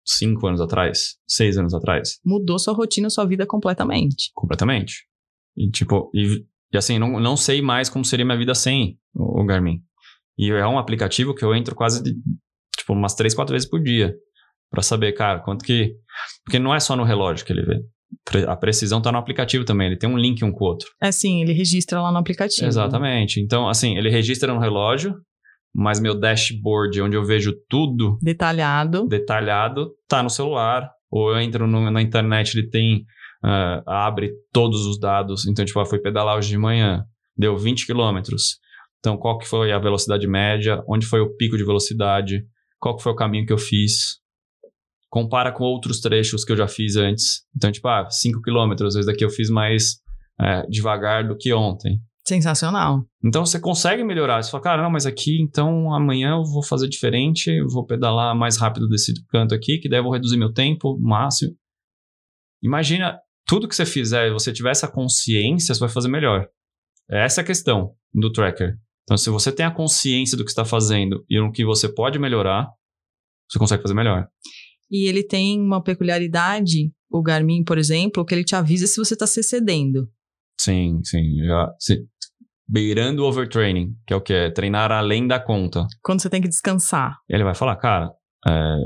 cinco 0.06 0.48
anos 0.48 0.62
atrás, 0.62 1.16
seis 1.28 1.58
anos 1.58 1.74
atrás. 1.74 2.20
Mudou 2.26 2.60
sua 2.60 2.74
rotina, 2.74 3.10
sua 3.10 3.26
vida 3.26 3.46
completamente. 3.46 4.32
Completamente. 4.34 5.06
E, 5.56 5.70
tipo, 5.70 6.10
e, 6.14 6.46
e 6.72 6.78
assim, 6.78 6.98
não, 7.00 7.20
não 7.20 7.38
sei 7.38 7.62
mais 7.62 7.90
como 7.90 8.04
seria 8.04 8.26
minha 8.26 8.38
vida 8.38 8.56
sem 8.56 8.98
o, 9.14 9.42
o 9.42 9.46
Garmin. 9.46 9.82
E 10.38 10.52
é 10.52 10.68
um 10.68 10.80
aplicativo 10.80 11.36
que 11.36 11.46
eu 11.46 11.54
entro 11.56 11.76
quase, 11.76 12.04
de, 12.04 12.14
tipo, 12.76 12.94
umas 12.94 13.14
três, 13.14 13.34
quatro 13.34 13.54
vezes 13.54 13.70
por 13.70 13.82
dia. 13.82 14.16
para 14.70 14.82
saber, 14.82 15.14
cara, 15.14 15.40
quanto 15.40 15.64
que. 15.64 15.96
Porque 16.44 16.58
não 16.58 16.74
é 16.74 16.80
só 16.80 16.96
no 16.96 17.04
relógio 17.04 17.46
que 17.46 17.54
ele 17.54 17.64
vê. 17.64 17.80
A 18.48 18.56
precisão 18.56 19.02
tá 19.02 19.12
no 19.12 19.18
aplicativo 19.18 19.66
também, 19.66 19.88
ele 19.88 19.98
tem 19.98 20.10
um 20.10 20.18
link 20.18 20.44
um 20.44 20.52
com 20.52 20.64
o 20.64 20.68
outro. 20.68 20.88
É 21.02 21.12
sim, 21.12 21.42
ele 21.42 21.54
registra 21.54 22.02
lá 22.02 22.12
no 22.12 22.18
aplicativo. 22.18 22.68
Exatamente. 22.68 23.40
Então, 23.40 23.68
assim, 23.68 23.98
ele 23.98 24.10
registra 24.10 24.54
no 24.54 24.60
relógio, 24.60 25.16
mas 25.74 26.00
meu 26.00 26.14
dashboard, 26.14 27.02
onde 27.02 27.16
eu 27.16 27.24
vejo 27.24 27.54
tudo 27.68 28.18
detalhado, 28.22 29.08
detalhado 29.08 29.92
tá 30.08 30.22
no 30.22 30.30
celular. 30.30 30.90
Ou 31.10 31.32
eu 31.32 31.42
entro 31.42 31.68
no, 31.68 31.92
na 31.92 32.02
internet, 32.02 32.58
ele 32.58 32.70
tem. 32.70 33.06
Uh, 33.44 33.84
abre 33.86 34.32
todos 34.54 34.86
os 34.86 34.98
dados. 34.98 35.46
Então, 35.46 35.66
tipo, 35.66 35.78
ah, 35.80 35.86
fui 35.86 36.00
pedalar 36.00 36.38
hoje 36.38 36.50
de 36.50 36.58
manhã, 36.58 37.04
deu 37.38 37.58
20 37.58 37.86
quilômetros. 37.86 38.58
Então, 39.00 39.18
qual 39.18 39.38
que 39.38 39.46
foi 39.46 39.74
a 39.74 39.78
velocidade 39.78 40.26
média? 40.26 40.82
Onde 40.88 41.06
foi 41.06 41.20
o 41.20 41.36
pico 41.36 41.58
de 41.58 41.66
velocidade? 41.66 42.46
Qual 42.80 42.96
que 42.96 43.04
foi 43.04 43.12
o 43.12 43.16
caminho 43.16 43.46
que 43.46 43.52
eu 43.52 43.58
fiz? 43.58 44.20
Compara 45.10 45.52
com 45.52 45.66
outros 45.66 46.00
trechos 46.00 46.46
que 46.46 46.54
eu 46.54 46.58
já 46.58 46.70
fiz 46.70 46.96
antes. 46.96 47.42
Então, 47.54 47.70
tipo, 47.70 47.86
ah, 47.90 48.10
5 48.10 48.42
quilômetros, 48.42 48.90
às 48.90 48.94
vezes 48.96 49.12
daqui 49.12 49.26
eu 49.26 49.30
fiz 49.30 49.50
mais 49.50 49.98
é, 50.40 50.66
devagar 50.68 51.28
do 51.28 51.36
que 51.38 51.54
ontem. 51.54 52.00
Sensacional. 52.26 53.06
Então 53.24 53.46
você 53.46 53.60
consegue 53.60 54.04
melhorar. 54.04 54.42
Você 54.42 54.50
fala, 54.50 54.64
cara, 54.64 54.82
não, 54.82 54.90
mas 54.90 55.06
aqui 55.06 55.42
então 55.42 55.94
amanhã 55.94 56.32
eu 56.32 56.44
vou 56.44 56.64
fazer 56.64 56.88
diferente, 56.88 57.62
vou 57.66 57.86
pedalar 57.86 58.36
mais 58.36 58.58
rápido 58.58 58.88
desse 58.88 59.14
canto 59.28 59.54
aqui, 59.54 59.78
que 59.78 59.90
daí 59.90 60.00
eu 60.00 60.04
vou 60.04 60.14
reduzir 60.14 60.38
meu 60.38 60.54
tempo 60.54 60.98
máximo. 61.00 61.54
Imagina 62.62 63.20
tudo 63.46 63.68
que 63.68 63.76
você 63.76 63.86
fizer, 63.86 64.32
você 64.32 64.54
tiver 64.54 64.72
essa 64.72 64.88
consciência, 64.88 65.74
você 65.74 65.80
vai 65.80 65.90
fazer 65.90 66.08
melhor. 66.08 66.48
Essa 67.10 67.42
é 67.42 67.44
a 67.44 67.46
questão 67.46 67.94
do 68.14 68.32
tracker. 68.32 68.78
Então, 69.04 69.18
se 69.18 69.30
você 69.30 69.52
tem 69.52 69.66
a 69.66 69.72
consciência 69.72 70.38
do 70.38 70.46
que 70.46 70.52
está 70.52 70.64
fazendo 70.64 71.26
e 71.30 71.40
no 71.40 71.52
que 71.52 71.66
você 71.66 71.90
pode 71.90 72.18
melhorar, 72.18 72.70
você 73.50 73.60
consegue 73.60 73.82
fazer 73.82 73.94
melhor. 73.94 74.28
E 74.90 75.10
ele 75.10 75.24
tem 75.24 75.60
uma 75.60 75.84
peculiaridade, 75.84 76.92
o 77.12 77.22
Garmin, 77.22 77.64
por 77.64 77.78
exemplo, 77.78 78.24
que 78.24 78.34
ele 78.34 78.46
te 78.46 78.56
avisa 78.56 78.88
se 78.88 78.98
você 78.98 79.14
está 79.14 79.28
se 79.28 79.42
excedendo. 79.42 80.10
Sim, 80.60 81.02
sim. 81.04 81.44
Já, 81.46 81.74
se, 81.80 82.06
beirando 82.68 83.24
o 83.24 83.28
overtraining, 83.28 83.96
que 84.06 84.14
é 84.14 84.16
o 84.16 84.22
que? 84.22 84.34
É 84.34 84.50
treinar 84.50 84.92
além 84.92 85.28
da 85.28 85.40
conta. 85.40 85.86
Quando 86.02 86.22
você 86.22 86.30
tem 86.30 86.42
que 86.42 86.48
descansar. 86.48 87.18
Ele 87.30 87.44
vai 87.44 87.54
falar, 87.54 87.76
cara, 87.76 88.12
é, 88.48 88.78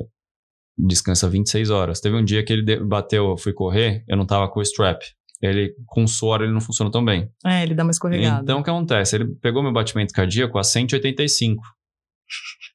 descansa 0.78 1.30
26 1.30 1.70
horas. 1.70 2.00
Teve 2.00 2.16
um 2.16 2.24
dia 2.24 2.44
que 2.44 2.54
ele 2.54 2.80
bateu, 2.84 3.30
eu 3.30 3.38
fui 3.38 3.54
correr, 3.54 4.04
eu 4.08 4.18
não 4.18 4.26
tava 4.26 4.50
com 4.50 4.60
o 4.60 4.64
strap. 4.64 5.02
Ele, 5.42 5.76
com 5.86 6.08
suor, 6.08 6.42
ele 6.42 6.52
não 6.52 6.60
funciona 6.60 6.92
tão 6.92 7.06
bem. 7.06 7.30
É, 7.46 7.62
ele 7.62 7.76
dá 7.76 7.84
uma 7.84 7.92
escorregada. 7.92 8.42
Então, 8.42 8.60
o 8.60 8.64
que 8.64 8.70
acontece? 8.70 9.16
Ele 9.16 9.36
pegou 9.36 9.62
meu 9.62 9.72
batimento 9.72 10.14
cardíaco 10.14 10.58
a 10.58 10.64
185. 10.64 11.62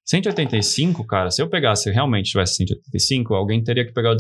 185, 0.05 1.07
cara, 1.07 1.31
se 1.31 1.41
eu 1.41 1.49
pegasse, 1.49 1.91
realmente 1.91 2.31
tivesse 2.31 2.57
185, 2.57 3.35
alguém 3.35 3.63
teria 3.63 3.87
que 3.87 3.93
pegar 3.93 4.13
o 4.13 4.17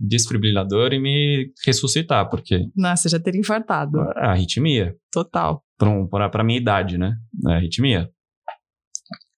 desfibrilador 0.00 0.92
e 0.92 0.98
me 0.98 1.52
ressuscitar, 1.64 2.28
porque... 2.30 2.66
Nossa, 2.74 3.08
já 3.08 3.18
teria 3.18 3.40
infartado. 3.40 3.98
É 4.16 4.26
arritmia. 4.26 4.94
Total. 5.12 5.62
Pra, 6.10 6.28
pra 6.28 6.44
minha 6.44 6.58
idade, 6.58 6.96
né? 6.96 7.14
É 7.48 7.54
arritmia. 7.54 8.08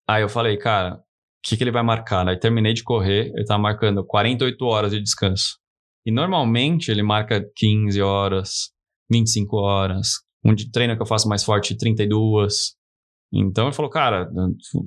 Aí 0.08 0.22
eu 0.22 0.28
falei, 0.28 0.56
cara, 0.56 0.94
o 0.94 1.00
que, 1.42 1.56
que 1.56 1.64
ele 1.64 1.70
vai 1.70 1.82
marcar? 1.82 2.26
Aí 2.28 2.38
terminei 2.38 2.74
de 2.74 2.82
correr, 2.82 3.32
ele 3.34 3.44
tava 3.44 3.60
marcando 3.60 4.04
48 4.04 4.64
horas 4.64 4.92
de 4.92 5.02
descanso. 5.02 5.58
E 6.06 6.10
normalmente 6.10 6.90
ele 6.90 7.02
marca 7.02 7.44
15 7.56 8.00
horas, 8.00 8.70
25 9.10 9.56
horas. 9.56 10.12
Um 10.44 10.54
treino 10.72 10.96
que 10.96 11.02
eu 11.02 11.06
faço 11.06 11.28
mais 11.28 11.44
forte, 11.44 11.76
32. 11.76 12.77
Então 13.32 13.66
ele 13.66 13.74
falou, 13.74 13.90
cara, 13.90 14.28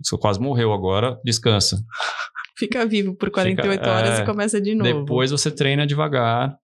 você 0.01 0.17
quase 0.17 0.39
morreu 0.39 0.73
agora, 0.73 1.19
descansa. 1.23 1.77
Fica 2.58 2.86
vivo 2.86 3.15
por 3.15 3.32
48 3.32 3.71
Fica, 3.71 3.89
horas 3.89 4.19
é, 4.19 4.23
e 4.23 4.25
começa 4.25 4.62
de 4.62 4.75
novo. 4.75 5.01
Depois 5.01 5.32
você 5.32 5.49
treina 5.49 5.88
devagar. 5.88 6.56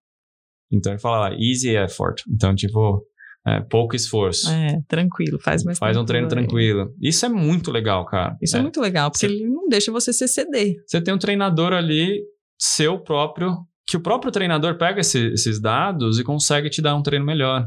Então 0.72 0.92
ele 0.92 1.00
fala 1.00 1.36
easy 1.40 1.76
effort. 1.76 2.22
Então, 2.30 2.54
tipo, 2.54 3.04
é, 3.48 3.62
pouco 3.62 3.96
esforço. 3.96 4.50
É, 4.50 4.82
tranquilo, 4.88 5.40
faz 5.40 5.64
mais 5.64 5.80
Faz 5.80 5.96
um 5.96 6.04
treino 6.04 6.28
tranquilo. 6.28 6.94
Isso 7.02 7.26
é 7.26 7.30
muito 7.30 7.72
legal, 7.72 8.06
cara. 8.06 8.38
Isso 8.42 8.58
é, 8.58 8.60
é 8.60 8.62
muito 8.62 8.82
legal, 8.82 9.10
porque 9.10 9.26
você, 9.26 9.34
ele 9.34 9.48
não 9.48 9.68
deixa 9.70 9.92
você 9.92 10.12
se 10.12 10.26
exceder. 10.26 10.76
Você 10.86 11.02
tem 11.02 11.14
um 11.14 11.18
treinador 11.18 11.72
ali, 11.72 12.22
seu 12.60 13.00
próprio, 13.00 13.56
que 13.88 13.96
o 13.96 14.02
próprio 14.02 14.32
treinador 14.32 14.78
pega 14.78 15.00
esse, 15.00 15.28
esses 15.28 15.62
dados 15.62 16.20
e 16.20 16.24
consegue 16.24 16.70
te 16.70 16.82
dar 16.82 16.96
um 16.96 17.02
treino 17.02 17.26
melhor. 17.26 17.66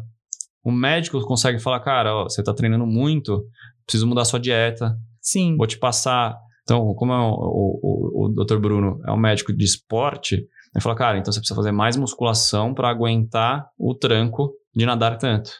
O 0.62 0.70
médico 0.70 1.20
consegue 1.22 1.58
falar, 1.58 1.80
cara, 1.80 2.14
ó, 2.14 2.22
você 2.24 2.40
está 2.40 2.52
treinando 2.52 2.86
muito, 2.86 3.44
preciso 3.86 4.06
mudar 4.06 4.24
sua 4.24 4.38
dieta. 4.38 4.96
Sim. 5.20 5.56
Vou 5.56 5.66
te 5.66 5.78
passar. 5.78 6.36
Então, 6.62 6.94
como 6.94 7.12
é 7.12 7.18
o, 7.18 7.32
o, 7.32 7.80
o, 7.82 8.24
o 8.26 8.44
Dr. 8.44 8.58
Bruno 8.58 9.00
é 9.06 9.12
um 9.12 9.16
médico 9.16 9.52
de 9.52 9.64
esporte, 9.64 10.46
ele 10.74 10.82
fala, 10.82 10.94
cara, 10.94 11.18
então 11.18 11.32
você 11.32 11.40
precisa 11.40 11.56
fazer 11.56 11.72
mais 11.72 11.96
musculação 11.96 12.72
para 12.72 12.88
aguentar 12.88 13.68
o 13.76 13.94
tranco 13.94 14.54
de 14.74 14.86
nadar 14.86 15.18
tanto, 15.18 15.50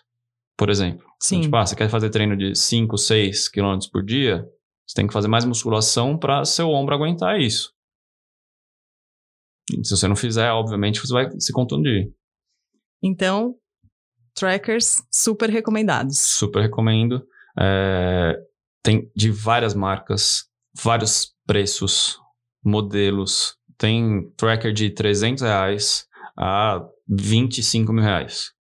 por 0.57 0.71
exemplo. 0.71 1.01
Então, 1.03 1.17
Sim. 1.21 1.37
Então, 1.37 1.45
tipo, 1.45 1.57
ah, 1.57 1.67
você 1.67 1.77
quer 1.77 1.89
fazer 1.89 2.11
treino 2.11 2.37
de 2.37 2.55
5, 2.55 2.97
6 2.97 3.49
quilômetros 3.49 3.91
por 3.91 4.05
dia? 4.05 4.47
Você 4.87 4.95
tem 4.95 5.07
que 5.07 5.13
fazer 5.13 5.29
mais 5.29 5.45
musculação 5.45 6.17
para 6.17 6.45
seu 6.45 6.69
ombro 6.69 6.95
aguentar 6.95 7.41
isso. 7.41 7.73
E 9.73 9.85
se 9.85 9.97
você 9.97 10.07
não 10.07 10.17
fizer, 10.17 10.51
obviamente, 10.51 11.01
você 11.01 11.13
vai 11.13 11.31
se 11.41 11.53
contundir. 11.53 12.13
Então, 13.03 13.55
trackers 14.41 15.03
super 15.11 15.51
recomendados. 15.51 16.19
Super 16.19 16.63
recomendo. 16.63 17.23
É, 17.59 18.37
tem 18.83 19.11
de 19.15 19.31
várias 19.31 19.75
marcas, 19.75 20.45
vários 20.83 21.35
preços, 21.47 22.19
modelos. 22.65 23.55
Tem 23.77 24.31
tracker 24.37 24.73
de 24.73 24.91
300 24.91 25.43
reais 25.43 26.07
a 26.37 26.83
25 27.07 27.93
mil 27.93 28.03
reais. 28.03 28.53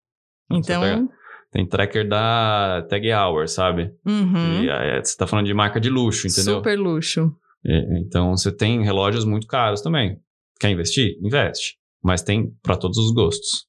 Então. 0.51 1.09
Tem 1.51 1.67
tracker 1.67 2.07
da 2.07 2.85
Tag 2.87 3.11
Hour, 3.11 3.47
sabe? 3.47 3.91
Uhum. 4.05 4.63
E 4.63 4.69
aí, 4.69 5.03
você 5.03 5.17
tá 5.17 5.25
falando 5.25 5.47
de 5.47 5.53
marca 5.53 5.79
de 5.79 5.89
luxo, 5.89 6.27
entendeu? 6.27 6.57
Super 6.57 6.77
luxo. 6.77 7.35
E, 7.65 8.01
então 8.01 8.37
você 8.37 8.51
tem 8.51 8.83
relógios 8.83 9.25
muito 9.25 9.47
caros 9.47 9.81
também. 9.81 10.19
Quer 10.59 10.69
investir? 10.69 11.17
Investe. 11.23 11.79
Mas 12.03 12.21
tem 12.21 12.53
para 12.61 12.77
todos 12.77 12.97
os 12.99 13.11
gostos. 13.11 13.65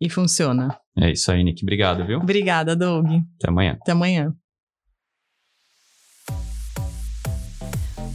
E 0.00 0.10
funciona. 0.10 0.76
É 0.98 1.10
isso 1.10 1.30
aí, 1.30 1.44
Nick. 1.44 1.62
Obrigado, 1.62 2.06
viu? 2.06 2.18
Obrigada, 2.18 2.74
Doug. 2.74 3.06
Até 3.38 3.48
amanhã. 3.48 3.78
Até 3.80 3.92
amanhã. 3.92 4.34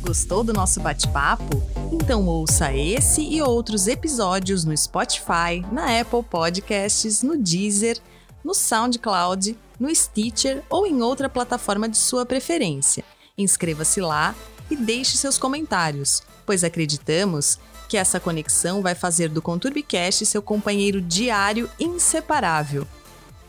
Gostou 0.01 0.43
do 0.43 0.51
nosso 0.51 0.81
bate-papo? 0.81 1.61
Então 1.91 2.25
ouça 2.27 2.73
esse 2.73 3.21
e 3.21 3.41
outros 3.41 3.87
episódios 3.87 4.65
no 4.65 4.75
Spotify, 4.75 5.63
na 5.71 6.01
Apple 6.01 6.23
Podcasts, 6.23 7.21
no 7.21 7.37
Deezer, 7.37 7.99
no 8.43 8.53
SoundCloud, 8.53 9.55
no 9.79 9.93
Stitcher 9.93 10.63
ou 10.69 10.87
em 10.87 11.01
outra 11.01 11.29
plataforma 11.29 11.87
de 11.87 11.97
sua 11.97 12.25
preferência. 12.25 13.03
Inscreva-se 13.37 14.01
lá 14.01 14.35
e 14.69 14.75
deixe 14.75 15.17
seus 15.17 15.37
comentários, 15.37 16.23
pois 16.45 16.63
acreditamos 16.63 17.59
que 17.91 17.97
essa 17.97 18.21
conexão 18.21 18.81
vai 18.81 18.95
fazer 18.95 19.27
do 19.27 19.41
Conturbicast 19.41 20.25
seu 20.25 20.41
companheiro 20.41 21.01
diário 21.01 21.69
inseparável. 21.77 22.87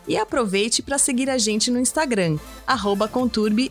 E 0.09 0.17
aproveite 0.17 0.83
para 0.83 0.99
seguir 0.99 1.31
a 1.31 1.39
gente 1.39 1.71
no 1.71 1.79
Instagram, 1.79 2.39
arroba 2.67 3.07
conturbe__. 3.07 3.71